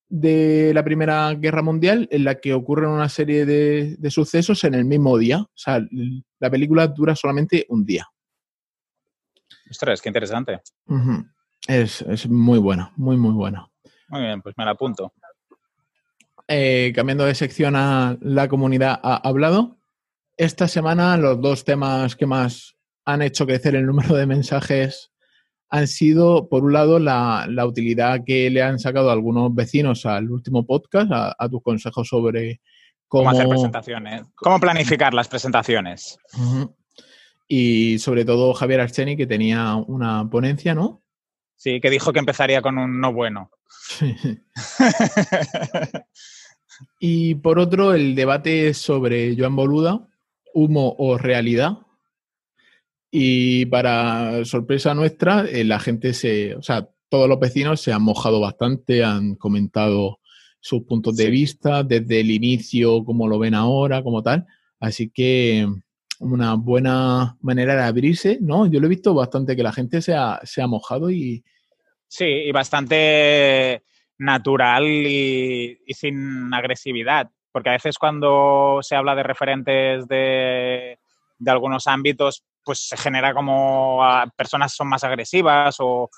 [0.07, 4.85] de la Primera Guerra Mundial en la que ocurren una serie de, sucesos en el
[4.85, 5.39] mismo día.
[5.39, 5.81] O sea,
[6.39, 8.07] la película dura solamente un día.
[9.69, 10.61] Ostras, qué interesante.
[11.67, 13.67] es, muy buena, muy, muy buena.
[14.09, 15.13] Muy bien, pues me la apunto.
[16.47, 19.79] Eh, cambiando de sección a la comunidad ha hablado.
[20.37, 25.11] Esta semana los dos temas que más han hecho crecer el número de mensajes
[25.75, 30.65] han sido, por un lado, la, utilidad que le han sacado algunos vecinos al último
[30.65, 32.61] podcast, a, tus consejos sobre
[33.09, 33.29] cómo...
[33.29, 36.17] hacer presentaciones, cómo planificar las presentaciones.
[37.47, 41.03] Y sobre todo Javier Archeni, que tenía una ponencia, ¿no?
[41.57, 43.51] Sí, que dijo que empezaría con un no bueno.
[46.99, 50.07] y por otro, el debate sobre Joan Boluda,
[50.53, 51.79] humo o realidad,
[53.17, 58.01] y para sorpresa nuestra, eh, la gente se, o sea, todos los vecinos se han
[58.01, 60.19] mojado bastante, han comentado
[60.59, 64.45] sus puntos de vista desde el inicio, cómo lo ven ahora, como tal.
[64.81, 65.65] Así que
[66.19, 68.65] una buena manera de abrirse, ¿no?
[68.65, 71.41] Yo lo he visto bastante que la gente se ha, se ha mojado y...
[72.09, 73.83] Sí, y bastante
[74.17, 80.99] natural y, y sin agresividad, porque a veces cuando se habla de referentes de,
[81.39, 84.01] de algunos ámbitos pues se genera como
[84.35, 86.09] personas son más agresivas o,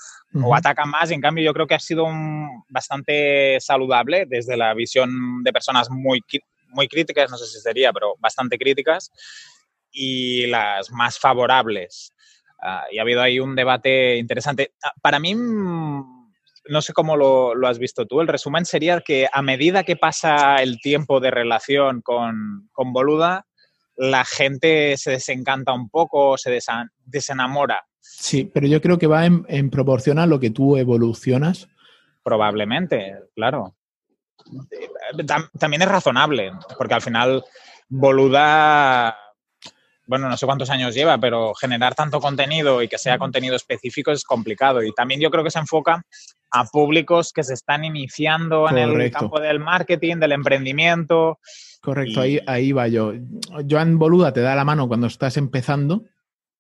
[0.55, 1.11] atacan más.
[1.11, 2.07] Y en cambio, yo creo que ha sido
[2.69, 6.23] bastante saludable desde la visión de personas muy,
[6.69, 9.11] muy críticas, no sé si sería, pero bastante críticas,
[9.91, 12.13] y las más favorables.
[12.61, 14.73] Ah, y ha habido ahí un debate interesante.
[14.83, 16.31] Ah, para mí, mm,
[16.69, 19.95] no sé cómo lo, lo, has visto tú, el resumen sería que a medida que
[19.95, 23.45] pasa el tiempo de relación con, con Boluda,
[23.97, 26.59] la gente se desencanta un poco, se
[27.05, 27.85] desenamora.
[27.99, 31.67] Sí, pero yo creo que va en, proporción a lo que tú evolucionas.
[32.23, 33.75] Probablemente, claro.
[35.59, 37.43] También es razonable, porque al final
[37.89, 39.17] Boluda,
[40.05, 44.11] bueno, no sé cuántos años lleva, pero generar tanto contenido y que sea contenido específico
[44.11, 44.83] es complicado.
[44.83, 46.03] Y también yo creo que se enfoca
[46.51, 51.39] a públicos que se están iniciando en el campo del marketing, del emprendimiento.
[51.81, 53.13] Correcto, ahí, ahí va yo.
[53.69, 56.05] Joan Boluda te da la mano cuando estás empezando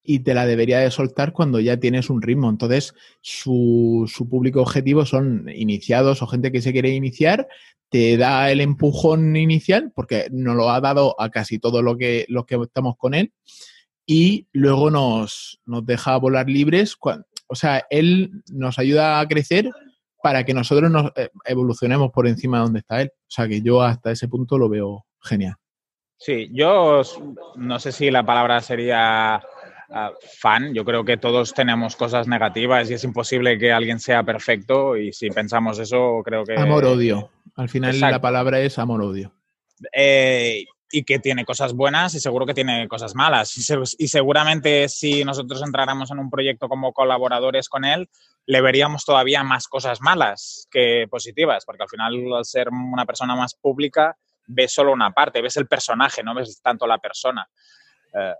[0.09, 2.49] y te la debería de soltar cuando ya tienes un ritmo.
[2.49, 7.49] Entonces, su, público objetivo son iniciados o gente que se quiere iniciar,
[7.89, 12.25] te da el empujón inicial, porque nos lo ha dado a casi todo lo que,
[12.29, 13.33] lo que estamos con él,
[14.05, 16.95] y luego nos, nos deja volar libres.
[17.47, 19.71] O sea, él nos ayuda a crecer
[20.21, 23.11] para que nosotros nos eh, evolucionemos por encima de donde está él.
[23.13, 25.55] O sea, que yo hasta ese punto lo veo genial.
[26.17, 27.01] Sí, yo
[27.55, 30.73] no sé si la palabra sería ah, fan.
[30.73, 34.97] Yo creo que todos tenemos cosas negativas y es imposible que alguien sea perfecto.
[34.97, 36.55] Y si pensamos eso, creo que.
[36.55, 37.29] Amor-odio.
[37.55, 39.31] Al final la palabra es amor-odio.
[39.93, 43.57] Eh, y que tiene cosas buenas y seguro que tiene cosas malas.
[43.57, 48.09] Y, seguramente si nosotros entráramos en un proyecto como colaboradores con él,
[48.45, 53.35] le veríamos todavía más cosas malas que positivas, porque al final al ser una persona
[53.35, 57.47] más pública, ves solo una parte, ves el personaje, no ves tanto la persona.
[58.13, 58.33] Eh,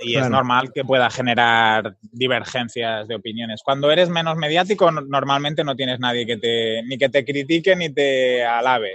[0.00, 3.62] y es normal que pueda generar divergencias de opiniones.
[3.64, 7.90] Cuando eres menos mediático, normalmente no tienes nadie que te, ni que te critique ni
[7.90, 8.94] te alabe.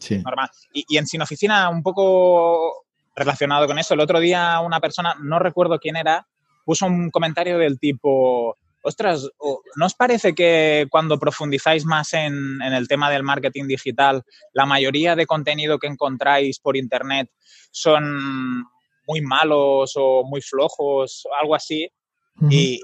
[0.00, 0.18] Sí.
[0.18, 0.50] Normal.
[0.72, 2.84] Y, y en Sin Oficina, un poco
[3.14, 6.26] relacionado con eso, el otro día una persona, no recuerdo quién era,
[6.64, 9.28] puso un comentario del tipo, ostras,
[9.76, 15.16] ¿no os parece que cuando profundizáis más en, el tema del marketing digital, la mayoría
[15.16, 17.30] de contenido que encontráis por Internet
[17.70, 18.64] son
[19.06, 21.90] muy malos o muy flojos, algo así?
[22.48, 22.80] Y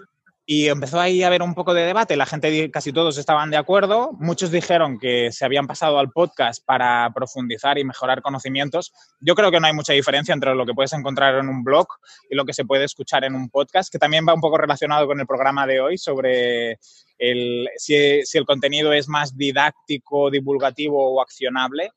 [0.48, 3.56] y empezó ahí a haber un poco de debate, la gente, casi todos estaban de
[3.56, 8.92] acuerdo, muchos dijeron que se habían pasado al podcast para profundizar y mejorar conocimientos.
[9.18, 11.88] Yo creo que no hay mucha diferencia entre lo que puedes encontrar en un blog
[12.30, 15.09] y lo que se puede escuchar en un podcast, que también va un poco relacionado
[15.09, 16.78] con el programa de hoy sobre
[17.18, 21.90] el, si, el contenido es más didáctico, divulgativo o accionable.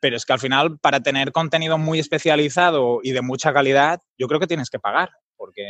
[0.00, 4.26] pero es que al final, para tener contenido muy especializado y de mucha calidad, yo
[4.26, 5.64] creo que tienes que pagar, porque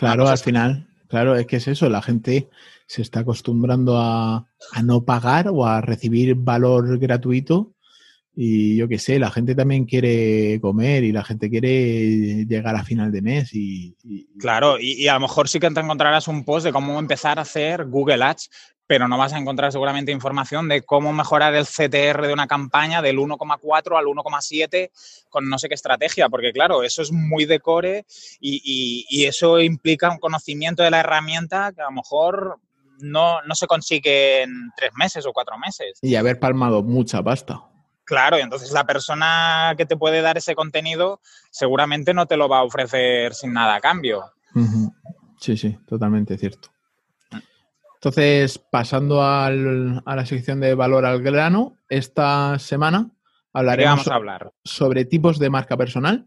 [0.00, 2.48] Claro, al final, claro, es que es eso, la gente
[2.86, 4.46] se está acostumbrando a,
[4.82, 7.74] no pagar o a recibir valor gratuito
[8.34, 12.82] y yo qué sé, la gente también quiere comer y la gente quiere llegar a
[12.82, 13.94] final de mes y...
[14.38, 17.42] Claro, y, a lo mejor sí que te encontrarás un post de cómo empezar a
[17.42, 18.48] hacer Google Ads,
[18.90, 23.00] pero no vas a encontrar seguramente información de cómo mejorar el CTR de una campaña
[23.00, 24.90] del 1,4 al 1,7
[25.28, 28.04] con no sé qué estrategia, porque claro, eso es muy de core
[28.40, 32.58] y, eso implica un conocimiento de la herramienta que a lo mejor
[32.98, 36.00] no, no se consigue en tres meses o cuatro meses.
[36.02, 37.62] Y haber palmado mucha pasta.
[38.02, 41.20] Claro, y entonces la persona que te puede dar ese contenido
[41.52, 44.24] seguramente no te lo va a ofrecer sin nada a cambio.
[45.38, 46.70] Sí, sí, totalmente cierto.
[48.02, 53.10] Entonces, pasando a la sección de valor al grano, esta semana
[53.52, 54.52] hablaremos hablar?
[54.64, 56.26] sobre tipos de marca personal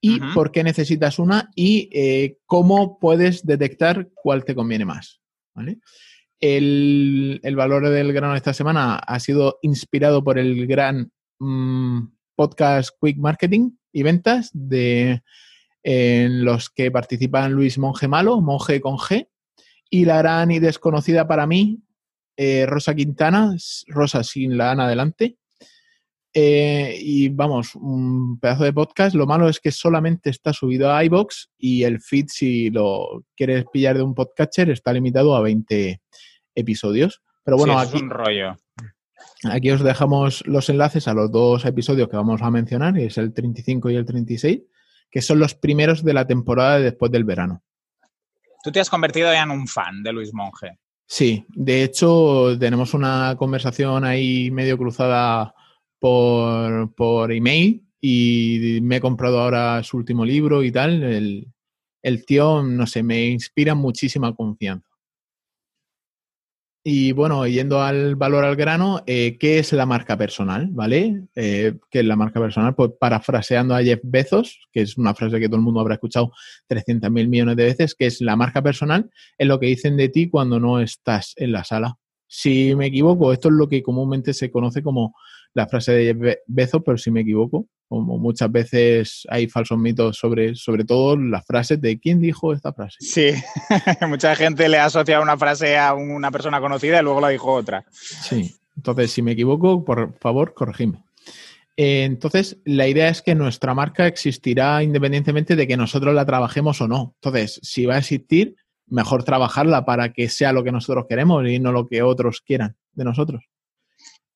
[0.00, 5.20] y por qué necesitas una y eh, cómo puedes detectar cuál te conviene más.
[6.40, 12.00] El, valor del grano de esta semana ha sido inspirado por el gran mm,
[12.34, 15.22] podcast Quick Marketing y Ventas de
[15.82, 19.28] en los que participan Luis Monge Malo, Monje con G,
[19.90, 21.82] y la gran y desconocida para mí,
[22.36, 23.54] eh, Rosa Quintana,
[23.88, 25.36] Rosa sin la Ana adelante.
[26.32, 29.16] Eh, y vamos, un pedazo de podcast.
[29.16, 33.64] Lo malo es que solamente está subido a iBox y el feed, si lo quieres
[33.72, 36.00] pillar de un podcatcher, está limitado a 20
[36.54, 37.20] episodios.
[37.44, 38.56] Pero bueno, aquí, es un rollo.
[39.44, 43.18] aquí os dejamos los enlaces a los dos episodios que vamos a mencionar, que es
[43.18, 44.60] el 35 y el 36,
[45.10, 47.64] que son los primeros de la temporada después del verano.
[48.62, 50.78] Tú te has convertido ya en un fan de Luis Monge.
[51.06, 55.54] Sí, de hecho tenemos una conversación ahí medio cruzada
[55.98, 61.02] por, por email y me he comprado ahora su último libro y tal.
[61.02, 61.48] El,
[62.02, 64.89] el tío, no sé, me inspira muchísima confianza.
[66.82, 70.68] Y bueno, yendo al valor al grano, eh, ¿qué es la marca personal?
[70.70, 71.26] ¿Vale?
[71.34, 72.74] Eh, ¿Qué es la marca personal?
[72.74, 76.32] Pues parafraseando a Jeff Bezos, que es una frase que todo el mundo habrá escuchado
[76.68, 80.08] 300 mil millones de veces, que es la marca personal, es lo que dicen de
[80.08, 81.98] ti cuando no estás en la sala.
[82.26, 85.14] Si me equivoco, esto es lo que comúnmente se conoce como
[85.52, 90.54] la frase de Bezos, pero si me equivoco, como muchas veces hay falsos mitos sobre,
[90.54, 92.96] sobre todo las frases de quién dijo esta frase.
[93.00, 93.32] Sí,
[94.08, 97.84] mucha gente le asocia una frase a una persona conocida y luego la dijo otra.
[97.90, 101.02] Sí, entonces si me equivoco, por favor, corregime.
[101.76, 106.80] Eh, entonces, la idea es que nuestra marca existirá independientemente de que nosotros la trabajemos
[106.80, 107.16] o no.
[107.16, 108.54] Entonces, si va a existir,
[108.86, 112.76] mejor trabajarla para que sea lo que nosotros queremos y no lo que otros quieran
[112.92, 113.42] de nosotros.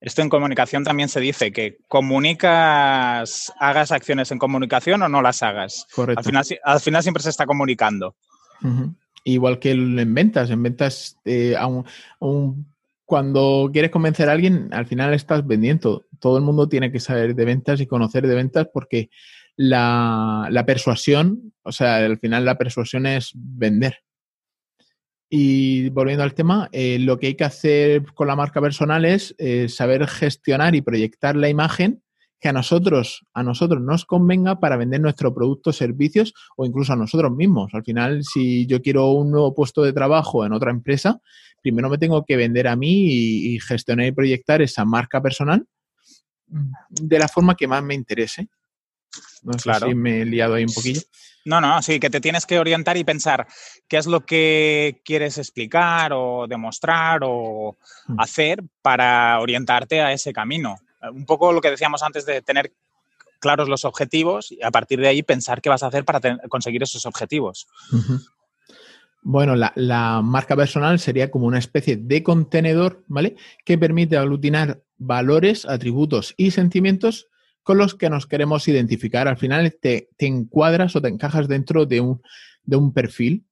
[0.04, 5.42] Esto en comunicación también se dice que comunicas, hagas acciones en comunicación o no las
[5.42, 5.86] hagas.
[5.94, 6.18] Correcto.
[6.18, 8.14] Al final, al final siempre se está comunicando.
[9.24, 10.50] Igual que en ventas.
[10.50, 11.56] En ventas, eh,
[13.06, 16.04] cuando quieres convencer a alguien, al final estás vendiendo.
[16.18, 19.08] Todo el mundo tiene que saber de ventas y conocer de ventas porque
[19.56, 24.00] la, la persuasión, o sea, al final la persuasión es vender.
[25.36, 29.34] Y volviendo al tema, eh, lo que hay que hacer con la marca personal es
[29.38, 32.04] eh, saber gestionar y proyectar la imagen
[32.38, 36.96] que a nosotros, a nosotros nos convenga para vender nuestro producto, servicios o incluso a
[36.96, 37.74] nosotros mismos.
[37.74, 41.20] Al final, si yo quiero un nuevo puesto de trabajo en otra empresa,
[41.60, 45.66] primero me tengo que vender a mí y, gestionar y proyectar esa marca personal
[46.90, 48.46] de la forma que más me interese.
[49.42, 51.00] No sé si me he liado ahí un poquillo.
[51.44, 53.46] No, no, sí, que te tienes que orientar y pensar
[53.86, 58.18] qué es lo que quieres explicar o demostrar o hmm.
[58.18, 60.76] hacer para orientarte a ese camino.
[61.12, 62.72] Un poco lo que decíamos antes de tener
[63.40, 66.82] claros los objetivos y a partir de ahí pensar qué vas a hacer para conseguir
[66.82, 67.66] esos objetivos.
[69.20, 73.36] Bueno, la, la, marca personal sería como una especie de contenedor, ¿vale?
[73.66, 77.28] Que permite aglutinar valores, atributos y sentimientos
[77.64, 79.26] con los que nos queremos identificar.
[79.26, 82.22] Al final te, encuadras o te encajas dentro de un,
[82.62, 83.44] de un perfil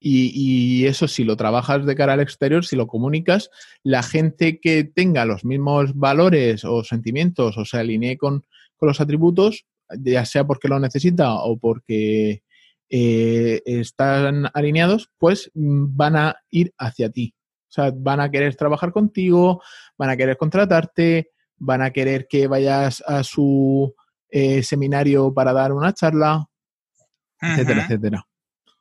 [0.00, 3.50] y, eso si lo trabajas de cara al exterior, si lo comunicas,
[3.82, 8.44] la gente que tenga los mismos valores o sentimientos o se alinee con,
[8.80, 9.64] los atributos,
[9.98, 12.42] ya sea porque lo necesita o porque
[12.90, 17.34] eh, están alineados, pues mm, van a ir hacia ti.
[17.70, 19.62] O sea, van a querer trabajar contigo,
[19.96, 23.94] van a querer contratarte, van a querer que vayas a su
[24.30, 26.48] eh, seminario para dar una charla,
[27.40, 28.26] etcétera, etcétera.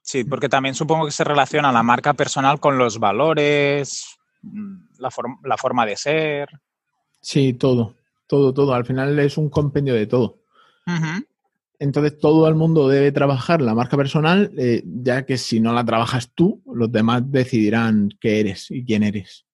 [0.02, 5.10] Sí, porque también supongo que se relaciona la marca personal con los valores, mm, la,
[5.44, 6.50] la forma de ser.
[7.22, 7.96] Sí, todo,
[8.28, 8.74] todo, todo.
[8.74, 10.40] Al final es un compendio de todo.
[11.80, 15.86] Entonces todo el mundo debe trabajar la marca personal, eh, ya que si no la
[15.86, 19.46] trabajas tú, los demás decidirán qué eres y quién eres.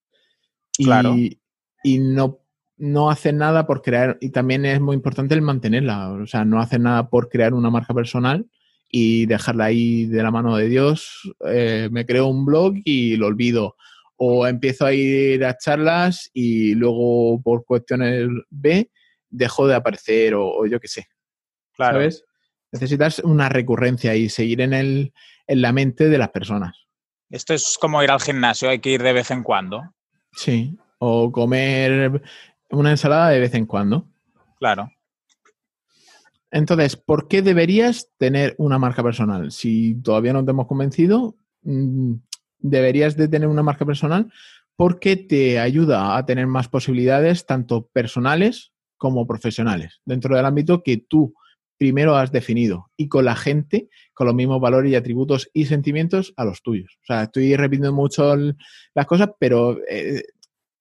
[0.77, 1.13] Claro.
[1.15, 2.39] y no
[2.79, 6.59] no hacen nada por crear, y también es muy importante el mantenerla, o sea, no
[6.59, 8.47] hacen nada por crear una marca personal
[8.89, 13.27] y dejarla ahí de la mano de Dios, eh, me creo un blog y lo
[13.27, 13.75] olvido,
[14.15, 18.89] o empiezo a ir a charlas y luego por cuestiones B
[19.29, 21.07] dejo de aparecer o, yo qué sé.
[21.73, 21.99] Claro.
[21.99, 22.25] ¿Sabes?
[22.71, 25.13] Necesitas una recurrencia y seguir en, el,
[25.47, 26.87] en la mente de las personas.
[27.29, 29.83] Esto es como ir al gimnasio, hay que ir de vez en cuando.
[30.31, 32.21] Sí, o comer
[32.71, 34.07] una ensalada de vez en cuando.
[34.57, 34.91] Claro.
[36.51, 39.51] Entonces, ¿por qué deberías tener una marca personal?
[39.51, 42.13] Si todavía no te hemos convencido, mm,
[42.57, 44.31] deberías de tener una marca personal
[44.75, 50.97] porque te ayuda a tener más posibilidades, tanto personales como profesionales, dentro del ámbito que
[50.97, 51.33] tú
[51.77, 56.33] primero has definido y con la gente con los mismos valores y atributos y sentimientos
[56.35, 56.97] a los tuyos.
[57.01, 58.35] O sea, estoy repitiendo mucho
[58.93, 60.23] las cosas, pero eh,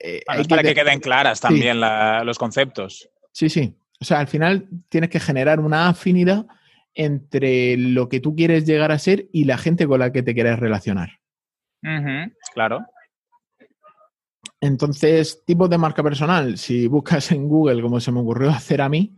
[0.00, 3.08] eh, para que, queden claras también los conceptos.
[3.32, 3.74] Sí, sí.
[4.00, 6.46] O sea, al final tienes que generar una afinidad
[6.94, 10.34] entre lo que tú quieres llegar a ser y la gente con la que te
[10.34, 11.20] quieres relacionar.
[12.54, 12.84] claro.
[14.60, 18.88] Entonces, tipo de marca personal, si buscas en Google, como se me ocurrió hacer a
[18.88, 19.14] mí.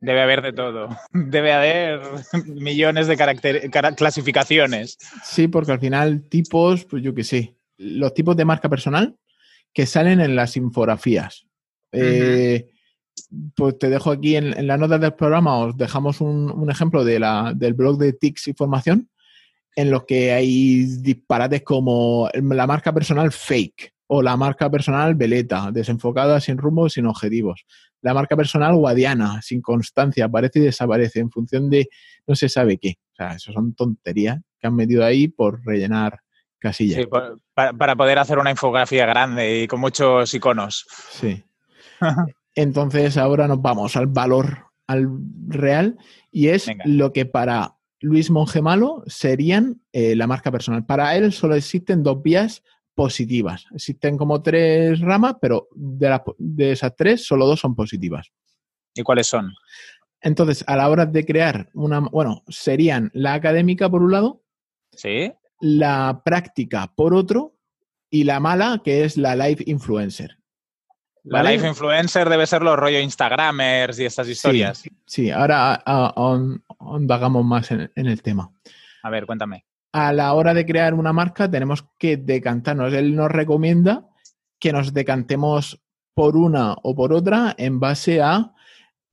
[0.00, 0.88] Debe haber de todo.
[1.12, 2.00] Debe haber
[2.46, 3.16] millones de
[3.96, 4.96] clasificaciones.
[5.24, 7.54] Sí, porque al final, tipos, pues yo qué sé.
[7.76, 9.16] Los tipos de marca personal
[9.72, 11.46] que salen en las infografías.
[11.92, 12.70] Eh,
[13.54, 17.52] pues te dejo aquí en, la nota del programa, os dejamos un, ejemplo de la,
[17.54, 19.08] del blog de TICS Información,
[19.76, 23.94] en los que hay disparates como la marca personal fake.
[24.10, 27.66] O la marca personal veleta, desenfocada, sin rumbo, sin objetivos.
[28.00, 31.90] La marca personal guadiana, sin constancia, aparece y desaparece en función de
[32.26, 32.94] no se sabe qué.
[33.12, 36.20] O sea, eso son tonterías que han metido ahí por rellenar
[36.58, 37.00] casillas.
[37.02, 37.06] Sí,
[37.54, 40.86] para, para poder hacer una infografía grande y con muchos iconos.
[41.10, 41.42] Sí.
[42.54, 45.08] Entonces ahora nos vamos al valor, al
[45.48, 45.96] real,
[46.30, 46.84] y es Venga.
[46.86, 50.84] lo que para Luis Mongemalo serían eh, la marca personal.
[50.84, 52.62] Para él solo existen dos vías
[52.94, 53.64] positivas.
[53.74, 58.30] Existen como tres ramas, pero de, las- de esas tres solo dos son positivas.
[58.94, 59.52] ¿Y cuáles son?
[60.20, 64.42] Entonces, a la hora de crear una, bueno, serían la académica por un lado,
[64.92, 65.32] ¿Sí?
[65.60, 67.58] La práctica por otro,
[68.10, 70.38] y la mala, que es la live influencer.
[71.24, 71.56] La ¿Vale?
[71.56, 74.78] life influencer debe ser los rollo Instagramers y estas historias.
[74.78, 78.50] Sí, sí, ahora ahondagamos más en, en el tema.
[79.02, 79.66] A ver, cuéntame.
[79.92, 82.92] A la hora de crear una marca tenemos que decantarnos.
[82.94, 84.08] Él nos recomienda
[84.58, 85.82] que nos decantemos
[86.14, 88.54] por una o por otra en base a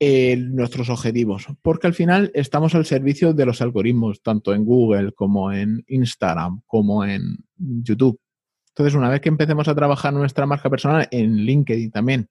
[0.00, 5.52] nuestros objetivos, porque al final estamos al servicio de los algoritmos, tanto en Google como
[5.52, 8.20] en Instagram, como en YouTube.
[8.68, 12.28] Entonces, una vez que empecemos a trabajar nuestra marca personal en LinkedIn también,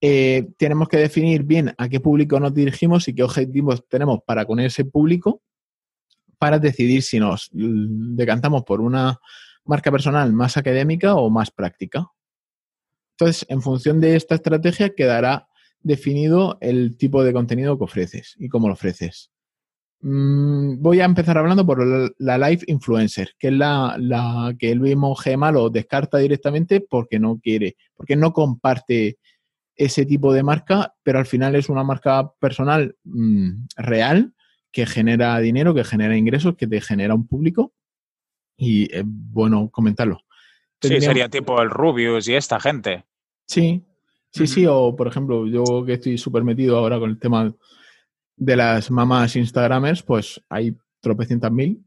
[0.00, 4.44] eh, tenemos que definir bien a qué público nos dirigimos y qué objetivos tenemos para
[4.44, 5.40] con ese público
[6.36, 9.20] para decidir si nos decantamos por una
[9.64, 12.08] marca personal más académica o más práctica.
[13.12, 15.46] Entonces, en función de esta estrategia quedará
[15.82, 19.30] definido el tipo de contenido que ofreces y cómo lo ofreces.
[20.00, 24.74] Mm, voy a empezar hablando por la, la live influencer, que es la, la que
[24.74, 29.18] Luis Monge Malo descarta directamente porque no quiere, porque no comparte
[29.76, 34.34] ese tipo de marca, pero al final es una marca personal mm, real
[34.72, 37.72] que genera dinero, que genera ingresos, que te genera un público
[38.56, 40.20] y es bueno comentarlo.
[40.80, 43.04] Sí, sería tipo el Rubius y esta gente.
[43.46, 43.84] Sí,
[44.32, 47.54] sí, sí, o por ejemplo, yo que estoy súper metido ahora con el tema
[48.36, 51.84] de las mamás Instagramers, pues hay tropecientas mil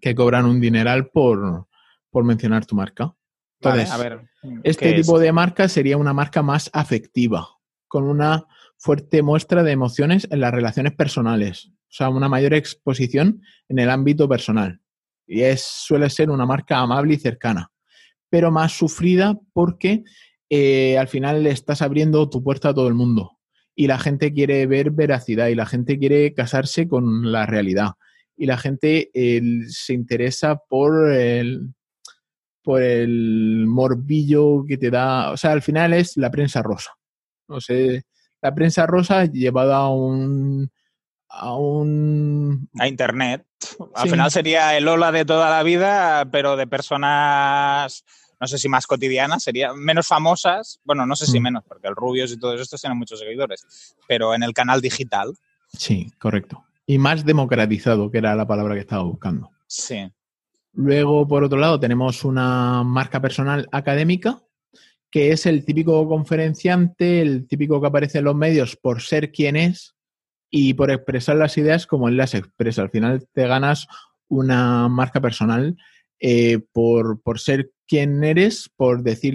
[0.00, 1.66] que cobran un dineral por,
[2.10, 3.14] por mencionar tu marca.
[3.62, 4.30] Vale, Entonces, a ver.
[4.62, 5.22] Este ¿qué tipo es?
[5.22, 7.48] de marca sería una marca más afectiva,
[7.88, 8.46] con una
[8.78, 13.90] fuerte muestra de emociones en las relaciones personales, o sea, una mayor exposición en el
[13.90, 14.80] ámbito personal.
[15.26, 17.70] Y es, suele ser una marca amable y cercana,
[18.30, 20.02] pero más sufrida porque
[20.50, 23.38] eh, al final le estás abriendo tu puerta a todo el mundo
[23.74, 27.92] y la gente quiere ver veracidad y la gente quiere casarse con la realidad
[28.36, 31.72] y la gente eh, se interesa por el,
[32.62, 36.90] por el morbillo que te da, o sea, al final es la prensa rosa.
[37.48, 38.04] No sé,
[38.42, 40.70] la prensa rosa llevada a un
[41.32, 43.44] a un A internet.
[43.94, 44.10] Al Sí.
[44.10, 48.04] final sería el Ola de toda la vida, pero de personas,
[48.40, 50.80] no sé si más cotidianas, sería menos famosas.
[50.84, 51.42] Bueno, no sé si Mm.
[51.42, 55.34] menos, porque el Rubius y todos estos tienen muchos seguidores, pero en el canal digital.
[55.72, 56.64] sí, correcto.
[56.86, 59.50] Y más democratizado, que era la palabra que estaba buscando.
[59.68, 60.10] Sí.
[60.72, 64.40] Luego, por otro lado, tenemos una marca personal académica,
[65.10, 69.56] que es el típico conferenciante, el típico que aparece en los medios por ser quien
[69.56, 69.94] es
[70.50, 72.82] y por expresar las ideas como él las expresa.
[72.82, 73.86] Al final te ganas
[74.28, 75.76] una marca personal
[76.20, 79.34] eh, por, por ser quien eres, por decir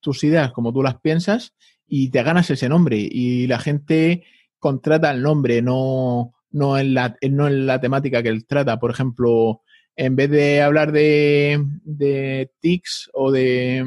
[0.00, 1.54] tus ideas como tú las piensas
[1.86, 2.98] y te ganas ese nombre.
[2.98, 4.24] Y la gente
[4.58, 8.78] contrata el nombre, no, no, en, la, no en la temática que él trata.
[8.78, 9.62] Por ejemplo,
[9.96, 13.84] en vez de hablar de, de TICs o de,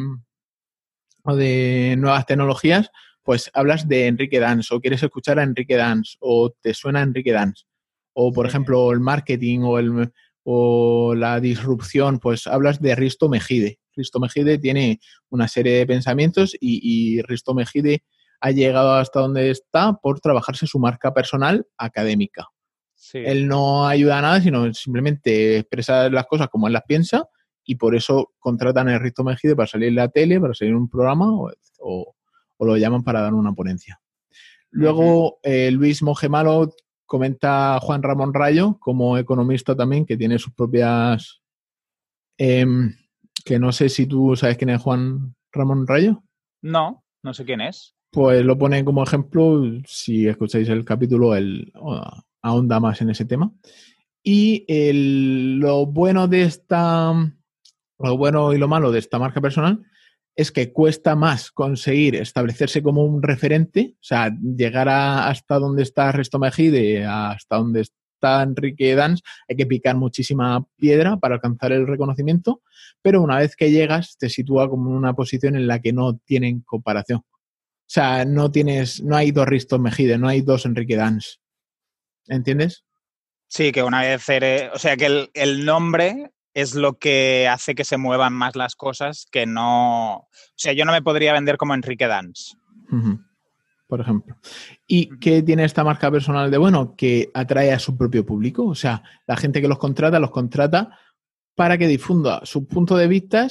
[1.24, 2.90] o de nuevas tecnologías,
[3.24, 7.34] pues hablas de Enrique Dance o quieres escuchar a Enrique Dance o te suena Enrique
[7.34, 7.66] Dance.
[8.14, 8.50] O, por Sí.
[8.52, 10.12] ejemplo, el marketing o, el,
[10.50, 13.80] o la disrupción, pues hablas de Risto Mejide.
[13.98, 16.80] Risto Mejide tiene una serie de pensamientos y,
[17.18, 18.06] y Risto Mejide
[18.40, 22.48] ha llegado hasta donde está por trabajarse su marca personal académica.
[22.96, 23.18] sí.
[23.26, 27.28] Él no ayuda a nada, sino simplemente expresa las cosas como él las piensa
[27.66, 30.78] y por eso contratan a Risto Mejide para salir en la tele, para salir en
[30.78, 32.16] un programa o, o-
[32.60, 34.00] o lo llaman para dar una ponencia.
[34.72, 36.74] Luego, eh, Luis Mongemalo
[37.08, 41.42] comenta Juan Ramón Rayo como economista también, que tiene sus propias...
[42.38, 42.94] em,
[43.44, 46.22] que no sé si tú sabes quién es Juan Ramón Rayo.
[46.62, 47.96] No, no sé quién es.
[48.12, 51.72] Pues lo pone como ejemplo, si escucháis el capítulo, él
[52.42, 53.52] ahonda más en ese tema.
[54.24, 57.14] Y el- lo bueno de esta,
[58.00, 59.84] lo bueno y lo malo de esta marca personal
[60.38, 66.12] es que cuesta más conseguir establecerse como un referente, o sea, llegar hasta donde está
[66.12, 69.20] Resto Mejide, hasta donde está Enrique Dans,
[69.50, 72.62] hay que picar muchísima piedra para alcanzar el reconocimiento,
[73.02, 76.18] pero una vez que llegas te sitúa como en una posición en la que no
[76.20, 77.20] tienen comparación.
[77.20, 81.42] O sea, no tienes, no hay dos Risto Mejide, no hay dos Enrique Dans.
[82.28, 82.86] ¿Entiendes?
[83.48, 87.76] Sí, que una vez eres, o sea, que el, el nombre es lo que hace
[87.76, 90.16] que se muevan más las cosas que no...
[90.16, 92.58] O sea, yo no me podría vender como Enrique Dans.
[92.92, 93.20] Ujú,
[93.86, 94.40] Por ejemplo.
[94.88, 96.96] ¿Y qué tiene esta marca personal de bueno?
[96.96, 98.66] Que atrae a su propio público.
[98.66, 100.98] O sea, la gente que los contrata, los contrata
[101.54, 103.48] para que difunda su punto de vista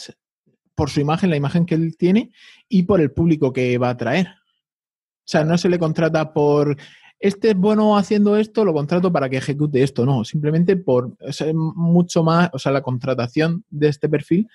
[0.75, 2.33] por su imagen, la imagen que él tiene,
[2.69, 4.27] y por el público que va a atraer.
[4.27, 6.77] O sea, no se le contrata por
[7.19, 10.05] este es bueno haciendo esto, lo contrato para que ejecute esto.
[10.05, 14.49] No, simplemente por o sea, mucho más, o sea, la contratación de este perfil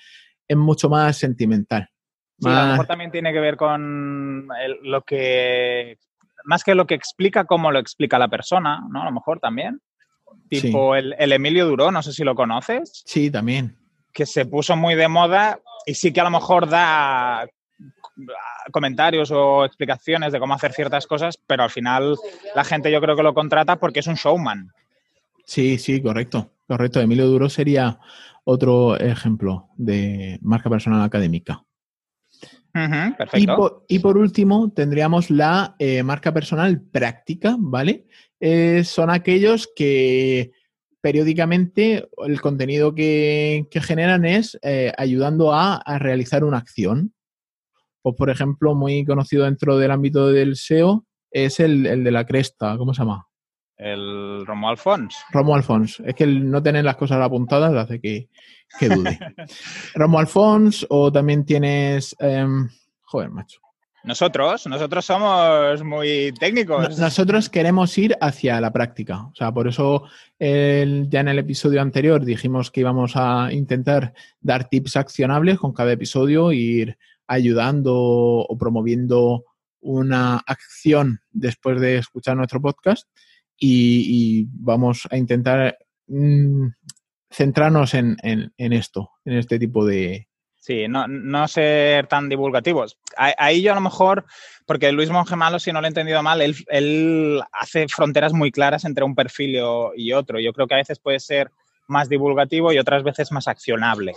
[0.47, 1.89] es mucho más sentimental.
[2.39, 5.97] Sí, a lo Más- mejor también tiene que ver con el- lo que...
[6.43, 9.03] Más que lo que explica, cómo lo explica la persona, ¿no?
[9.03, 9.80] A lo mejor también.
[10.49, 10.62] Sí.
[10.62, 13.78] Tipo el, el Emilio Duró, no sé si lo conoces, Sí, también.
[14.12, 17.47] que se puso muy de moda y sí que a lo mejor da
[18.72, 22.15] comentarios o explicaciones de cómo hacer ciertas cosas, pero al final
[22.55, 24.72] la gente yo creo que lo contrata porque es un showman.
[25.45, 26.51] Sí, sí, correcto.
[26.67, 27.01] Correcto.
[27.01, 27.99] Emilio Duro sería
[28.45, 31.63] otro ejemplo de marca personal académica.
[32.74, 33.55] Perfecto.
[33.57, 38.05] por, y por último, tendríamos la eh, marca personal práctica, ¿vale?
[38.39, 40.51] Eh, son aquellos que
[41.01, 47.13] periódicamente el contenido que, que generan es eh, ayudando a, a realizar una acción.
[48.04, 52.26] O, por ejemplo, muy conocido dentro del ámbito del SEO es el, el de la
[52.26, 53.28] cresta, ¿cómo se llama?
[53.78, 55.16] El Romo Alfons.
[55.32, 56.02] Romo Alfons.
[56.06, 58.30] Es que el no tener las cosas apuntadas hace que,
[58.80, 59.18] que dude.
[59.95, 62.16] Romo Alfons, o también tienes.
[62.20, 62.70] em,
[63.02, 63.60] joder, macho.
[64.04, 66.89] Nosotros, nosotros somos muy técnicos.
[66.97, 69.26] No- Nosotros queremos ir hacia la práctica.
[69.26, 70.04] O sea, por eso
[70.39, 75.72] el- ya en el episodio anterior dijimos que íbamos a intentar dar tips accionables con
[75.74, 76.97] cada episodio, ir
[77.32, 79.45] ayudando o promoviendo
[79.79, 83.07] una acción después de escuchar nuestro podcast
[83.57, 84.05] y,
[84.41, 85.77] y vamos a intentar
[86.07, 86.67] mm,
[87.32, 90.27] centrarnos en, en- en esto, en este tipo de...
[90.57, 92.99] Sí, no, no ser tan divulgativos.
[93.17, 94.25] Ahí yo a lo mejor,
[94.67, 98.51] porque Luis Monge Malo, si no lo he entendido mal, él, él hace fronteras muy
[98.51, 99.57] claras entre un perfil
[99.95, 100.39] y otro.
[100.39, 101.49] Yo creo que a veces puede ser
[101.88, 104.13] más divulgativo y otras veces más accionable.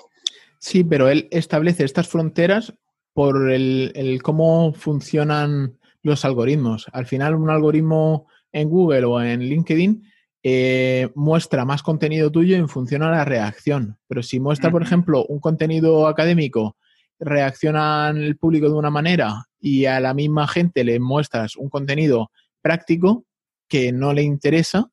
[0.59, 2.75] Sí, pero él establece estas fronteras
[3.15, 6.87] por el, el cómo funcionan los algoritmos.
[6.93, 10.05] Al final, un algoritmo en Google o en LinkedIn
[10.43, 13.97] eh, muestra más contenido tuyo en función a la reacción.
[14.07, 16.77] Pero si muestra, por ejemplo, un contenido académico,
[17.19, 22.31] reacciona el público de una manera y a la misma gente le muestras un contenido
[22.61, 23.25] práctico
[23.69, 24.91] que no le interesa,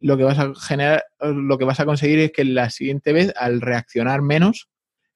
[0.00, 3.32] lo que vas a generar, lo que vas a conseguir es que la siguiente vez,
[3.36, 4.68] al reaccionar menos,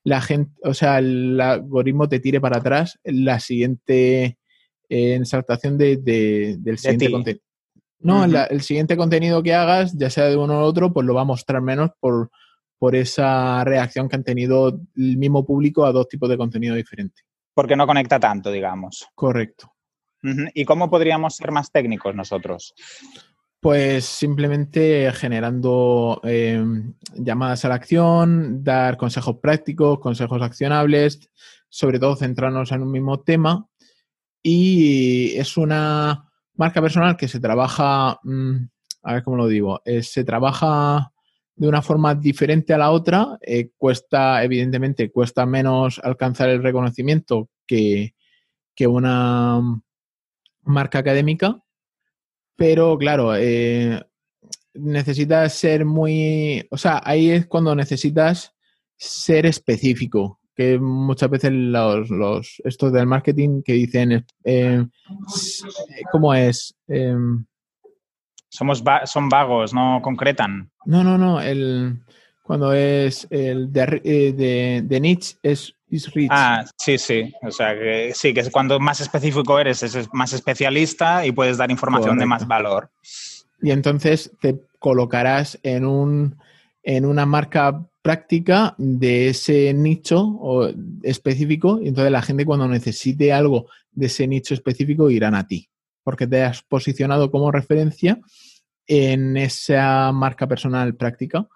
[0.04, 4.38] la gente, o sea, el algoritmo te tire para atrás la siguiente
[4.88, 7.42] eh, de, de- del siguiente contenido.
[8.00, 11.14] No, la- el siguiente contenido que hagas, ya sea de uno u otro, pues lo
[11.14, 12.30] va a mostrar menos por,
[12.78, 17.24] por esa reacción que han tenido el mismo público a dos tipos de contenido diferentes.
[17.54, 19.06] Porque no conecta tanto, digamos.
[19.14, 19.70] Correcto.
[20.54, 22.74] ¿Y cómo podríamos ser más técnicos nosotros?
[23.64, 26.62] Pues simplemente generando eh,
[27.14, 31.30] llamadas a la acción, dar consejos prácticos, consejos accionables,
[31.70, 33.66] sobre todo centrarnos en un mismo tema.
[34.42, 38.66] Y es una marca personal que se trabaja, mm,
[39.02, 41.10] a ver cómo lo digo, eh, se trabaja
[41.56, 43.38] de una forma diferente a la otra.
[43.40, 48.14] eh, cuesta, evidentemente, cuesta menos alcanzar el reconocimiento que,
[48.74, 49.58] que una
[50.64, 51.63] marca académica,
[52.56, 54.00] pero claro, eh,
[54.74, 58.52] necesitas ser muy, o sea, ahí es cuando necesitas
[58.96, 64.86] ser específico, que muchas veces los, los estos del marketing que dicen, eh,
[65.34, 65.64] s-
[66.12, 66.74] ¿cómo es?
[66.88, 67.16] Eh,
[68.48, 70.70] Somos va- son vagos, no concretan.
[70.86, 72.00] no, no, no, el,
[72.44, 76.28] cuando es el de, eh, de, de es is rich.
[76.30, 77.32] Ah, sí, sí.
[77.42, 81.56] O sea, que sí, que es cuando más específico eres, es más especialista y puedes
[81.56, 82.90] dar información de más valor.
[83.62, 86.36] y entonces te colocarás en un
[86.82, 90.68] en una marca práctica de ese nicho o
[91.02, 95.70] específico y entonces la gente cuando necesite algo de ese nicho específico irán a ti
[96.02, 98.20] porque te has posicionado como referencia
[98.86, 101.48] en esa marca personal práctica.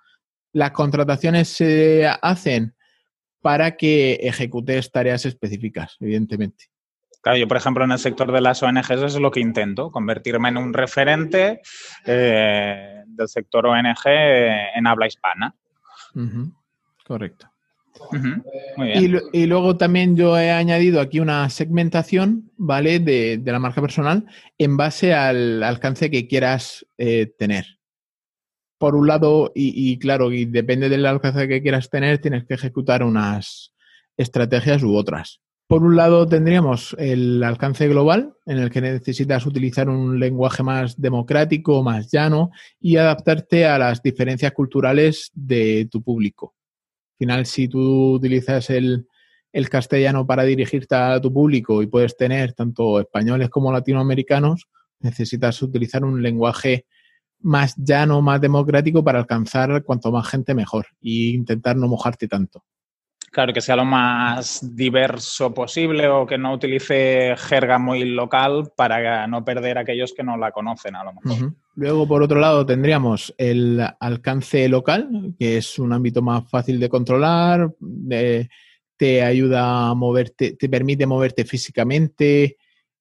[0.53, 2.75] Las contrataciones se hacen
[3.41, 6.67] para que ejecutes tareas específicas, evidentemente.
[7.23, 9.91] Claro, yo, por ejemplo, en el sector de las ONGs eso es lo que intento,
[9.91, 11.61] convertirme en un referente
[12.07, 15.55] eh, del sector ONG en habla hispana.
[17.05, 17.51] Correcto.
[19.33, 23.01] Y, luego también yo he añadido aquí una segmentación, ¿vale?
[23.01, 24.27] De, la marca personal
[24.57, 27.78] en base al alcance que quieras eh, tener.
[28.79, 33.03] Por un lado, y, claro, y depende del alcance que quieras tener, tienes que ejecutar
[33.03, 33.75] unas
[34.17, 35.41] estrategias u otras.
[35.67, 40.99] Por un lado, tendríamos el alcance global, en el que necesitas utilizar un lenguaje más
[41.01, 42.51] democrático, más llano
[42.81, 46.55] y adaptarte a las diferencias culturales de tu público
[47.19, 49.07] final, si tú utilizas el,
[49.71, 54.69] castellano para dirigirte a tu público y puedes tener tanto españoles como latinoamericanos,
[55.01, 56.87] necesitas utilizar un lenguaje
[57.41, 62.65] más llano, más democrático para alcanzar cuanto más gente mejor e intentar no mojarte tanto.
[63.31, 69.27] Claro, que sea lo más diverso posible o que no utilice jerga muy local para
[69.27, 71.53] no perder a aquellos que no la conocen a lo mejor.
[71.75, 76.89] Luego, por otro lado, tendríamos el alcance local, que es un ámbito más fácil de
[76.89, 77.71] controlar,
[78.97, 82.57] te ayuda a moverte, te permite moverte físicamente,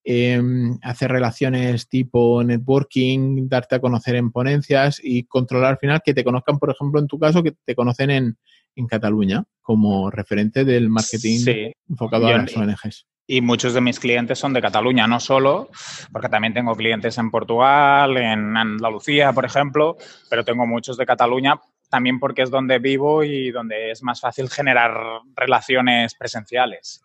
[0.09, 6.13] em, hacer relaciones tipo networking, darte a conocer en ponencias y controlar al final que
[6.13, 8.37] te conozcan, por ejemplo, en tu caso, que te conocen en,
[8.77, 13.05] en Cataluña como referente del marketing enfocado a las ONGs.
[13.27, 15.69] Y muchos de mis clientes son de Cataluña, no solo,
[16.13, 19.97] porque también tengo clientes en Portugal, en Andalucía, por ejemplo,
[20.29, 24.49] pero tengo muchos de Cataluña también porque es donde vivo y donde es más fácil
[24.49, 24.93] generar
[25.35, 27.01] relaciones presenciales.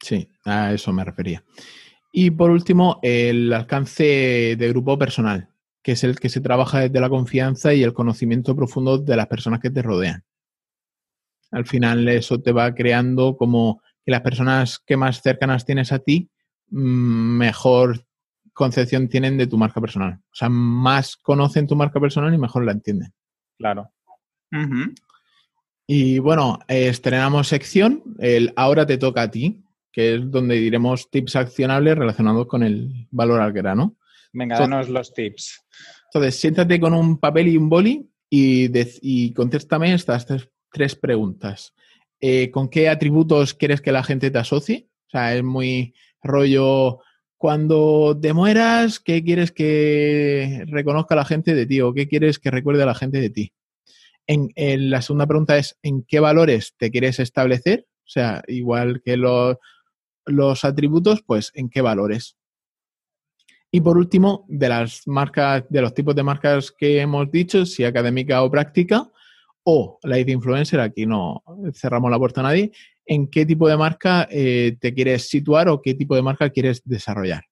[0.00, 1.42] Sí, a eso me refería.
[2.16, 5.48] Y por último, el alcance de grupo personal,
[5.82, 9.26] que es el que se trabaja desde la confianza y el conocimiento profundo de las
[9.26, 10.24] personas que te rodean
[11.54, 16.00] al final eso te va creando como que las personas que más cercanas tienes a
[16.00, 16.28] ti,
[16.70, 18.04] mm, mejor
[18.52, 20.14] concepción tienen de tu marca personal.
[20.14, 23.12] O sea, más conocen tu marca personal y mejor la entienden.
[23.56, 23.90] Claro.
[25.86, 29.63] Y bueno, estrenamos sección, el ahora te toca a ti,
[29.94, 33.96] que es donde diremos tips accionables relacionados con el valor al grano.
[34.32, 35.64] Venga, danos los tips.
[36.12, 38.68] Entonces, siéntate con un papel y un boli y,
[39.02, 41.72] y contéstame estas tres tres preguntas.
[42.20, 44.88] Eh, ¿Con qué atributos quieres que la gente te asocie?
[45.06, 46.98] O sea, es muy rollo,
[47.38, 52.50] cuando te mueras, ¿qué quieres que reconozca la gente de ti o qué quieres que
[52.50, 53.52] recuerde a la gente de ti?
[54.26, 54.50] En,
[54.90, 57.86] la segunda pregunta es, ¿en qué valores te quieres establecer?
[57.98, 59.56] O sea, igual que los
[60.64, 62.36] atributos, pues, ¿en qué valores?
[63.70, 67.84] Y por último, de las marcas, de los tipos de marcas que hemos dicho, si
[67.84, 69.10] académica o práctica,
[69.64, 72.70] o Live Influencer, aquí no cerramos la puerta a nadie,
[73.06, 76.82] en qué tipo de marca eh, te quieres situar o qué tipo de marca quieres
[76.84, 77.44] desarrollar.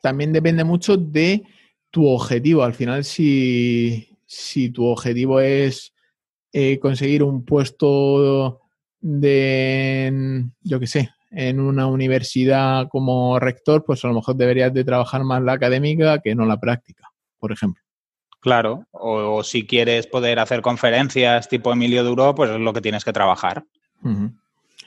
[0.00, 1.42] También depende mucho de
[1.90, 2.62] tu objetivo.
[2.62, 4.16] Al final, si,
[4.72, 5.92] tu objetivo es
[6.52, 8.62] eh, conseguir un puesto
[9.00, 14.84] de, yo qué sé, en una universidad como rector, pues a lo mejor deberías de
[14.84, 17.82] trabajar más la académica que no la práctica, por ejemplo.
[18.40, 23.04] Claro, o, si quieres poder hacer conferencias tipo Emilio Duro, pues es lo que tienes
[23.04, 23.64] que trabajar.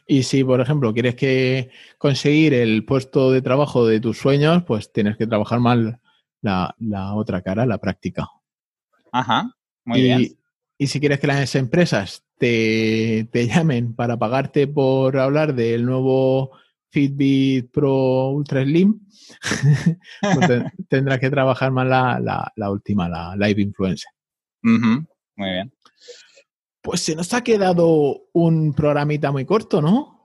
[0.08, 4.92] Y si, por ejemplo, quieres que conseguir el puesto de trabajo de tus sueños, pues
[4.92, 6.00] tienes que trabajar mal
[6.42, 6.74] la,
[7.14, 8.28] otra cara, la práctica.
[9.12, 9.54] Ajá,
[9.84, 10.28] muy bien.
[10.78, 16.50] Y si quieres que las empresas te, te llamen para pagarte por hablar del nuevo
[16.90, 19.00] Fitbit Pro Ultra Slim,
[20.22, 20.50] pues
[20.90, 24.10] tendrás que trabajar más la, última, la Live Influencer.
[24.64, 25.06] Muy
[25.38, 25.72] bien.
[26.82, 30.20] Pues se nos ha quedado un programita muy corto, ¿no?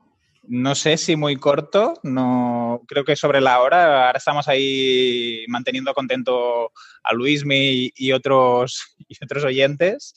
[0.48, 4.06] No sé si muy corto, no creo que sobre la hora.
[4.06, 10.14] Ahora estamos ahí manteniendo contento a Luismi y otros, y otros oyentes.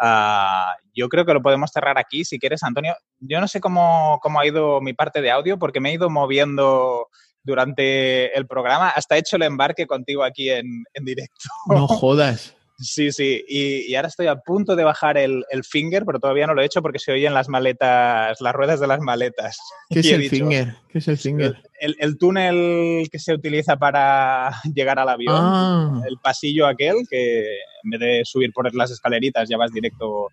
[0.00, 2.94] Ah, yo creo que lo podemos cerrar aquí, si quieres, Antonio.
[3.18, 6.10] Yo no sé cómo, cómo, ha ido mi parte de audio, porque me he ido
[6.10, 7.08] moviendo
[7.42, 8.90] durante el programa.
[8.90, 11.48] Hasta he hecho el embarque contigo aquí en, en directo.
[11.66, 12.54] No jodas.
[12.80, 16.62] Sí, sí, y, ahora estoy a punto de bajar el, finger, pero todavía no lo
[16.62, 19.58] he hecho porque se oyen las maletas, las ruedas de las maletas.
[19.90, 20.76] ¿Qué es el finger?
[20.88, 21.60] ¿Qué es el finger?
[21.80, 26.02] El, túnel que se utiliza para llegar al avión, ah.
[26.08, 27.46] el pasillo aquel, que
[27.82, 30.28] en vez de subir por las escaleritas ya vas directo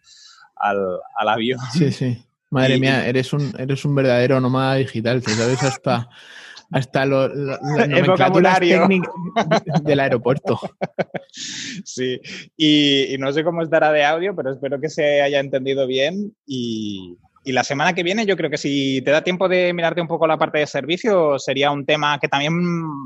[0.56, 1.60] al, avión.
[1.74, 2.24] Sí, sí.
[2.52, 6.08] Madre mía, eres un, eres un verdadero nómada digital, te sabes hasta
[6.72, 7.26] hasta lo,
[7.84, 8.88] el vocabulario
[9.84, 10.60] del aeropuerto.
[11.84, 12.22] Sí,
[12.56, 17.18] y, no sé cómo estará de audio, pero espero que se haya entendido bien y,
[17.44, 20.08] y la semana que viene yo creo que si te da tiempo de mirarte un
[20.08, 22.54] poco la parte de servicio, sería un tema que también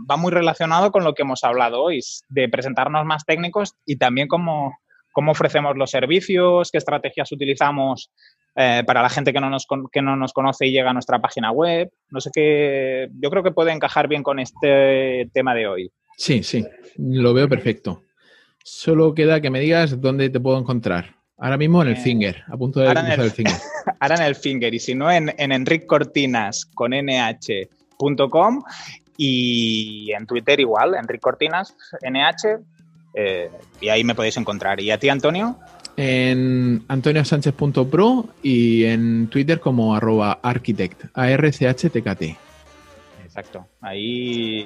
[0.09, 4.27] va muy relacionado con lo que hemos hablado hoy, de presentarnos más técnicos y también
[4.27, 4.77] cómo,
[5.11, 8.11] cómo ofrecemos los servicios, qué estrategias utilizamos
[8.55, 11.19] eh, para la gente que no, nos, que no nos conoce y llega a nuestra
[11.19, 11.89] página web.
[12.09, 15.91] No sé qué, yo creo que puede encajar bien con este tema de hoy.
[16.17, 16.65] Sí, sí,
[16.97, 18.03] lo veo perfecto.
[18.63, 21.15] Solo queda que me digas dónde te puedo encontrar.
[21.37, 23.55] Ahora mismo en el eh, Finger, a punto de usar el, Finger.
[23.99, 28.63] Ahora en el Finger, y si no, en, en Enric Cortinas con nh.com
[29.15, 32.59] y en Twitter igual, Enric Cortinas, nh,
[33.13, 33.49] eh,
[33.81, 34.79] y ahí me podéis encontrar.
[34.81, 35.57] ¿Y a ti, Antonio?
[36.01, 42.37] En antoniosánchez.pro y en Twitter como arroba architect, A-R-C-H-T-K-T.
[43.25, 43.67] Exacto.
[43.81, 44.65] Ahí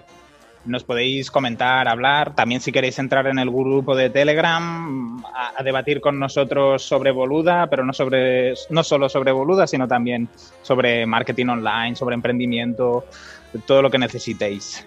[0.65, 2.35] nos podéis comentar, hablar.
[2.35, 7.67] También si queréis entrar en el grupo de Telegram a, debatir con nosotros sobre Boluda,
[7.67, 10.29] pero no, sobre, no solo sobre Boluda, sino también
[10.61, 13.05] sobre marketing online, sobre emprendimiento,
[13.65, 14.85] todo lo que necesitéis.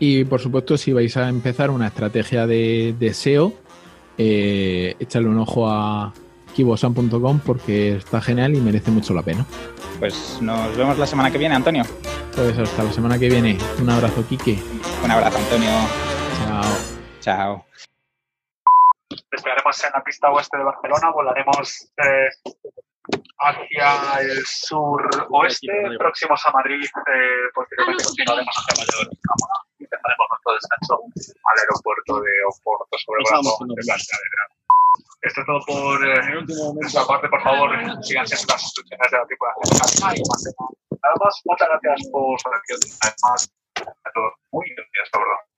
[0.00, 3.52] Y por supuesto, si vais a empezar una estrategia de, SEO,
[4.22, 6.12] eh, échale un ojo a
[6.54, 9.46] kibosan.com porque está genial y merece mucho la pena.
[9.98, 11.84] Pues nos vemos la semana que viene, Antonio.
[12.36, 13.56] Pues hasta la semana que viene.
[13.80, 14.58] Un abrazo, Quique.
[15.02, 15.70] Un abrazo, Antonio.
[16.44, 16.72] Chao.
[17.20, 17.66] Chao.
[19.30, 22.28] Despegaremos en la pista oeste de Barcelona, volaremos eh,
[23.38, 29.18] hacia el sur-oeste, próximos a Madrid, eh, posteriormente continuaremos hacia Valladolid
[29.90, 33.82] empezaremos nuestro descenso al aeropuerto de Oporto sobre Bravo de
[35.22, 36.44] esto es todo por eh,
[36.80, 37.28] nuestra parte.
[37.28, 37.70] Por favor,
[38.02, 40.22] sigan siendo las instrucciones de la tripulación y.
[41.02, 42.80] Nada más, muchas gracias por su atención.
[43.02, 43.52] Además,
[44.04, 45.49] a todos muy gracias, verdad.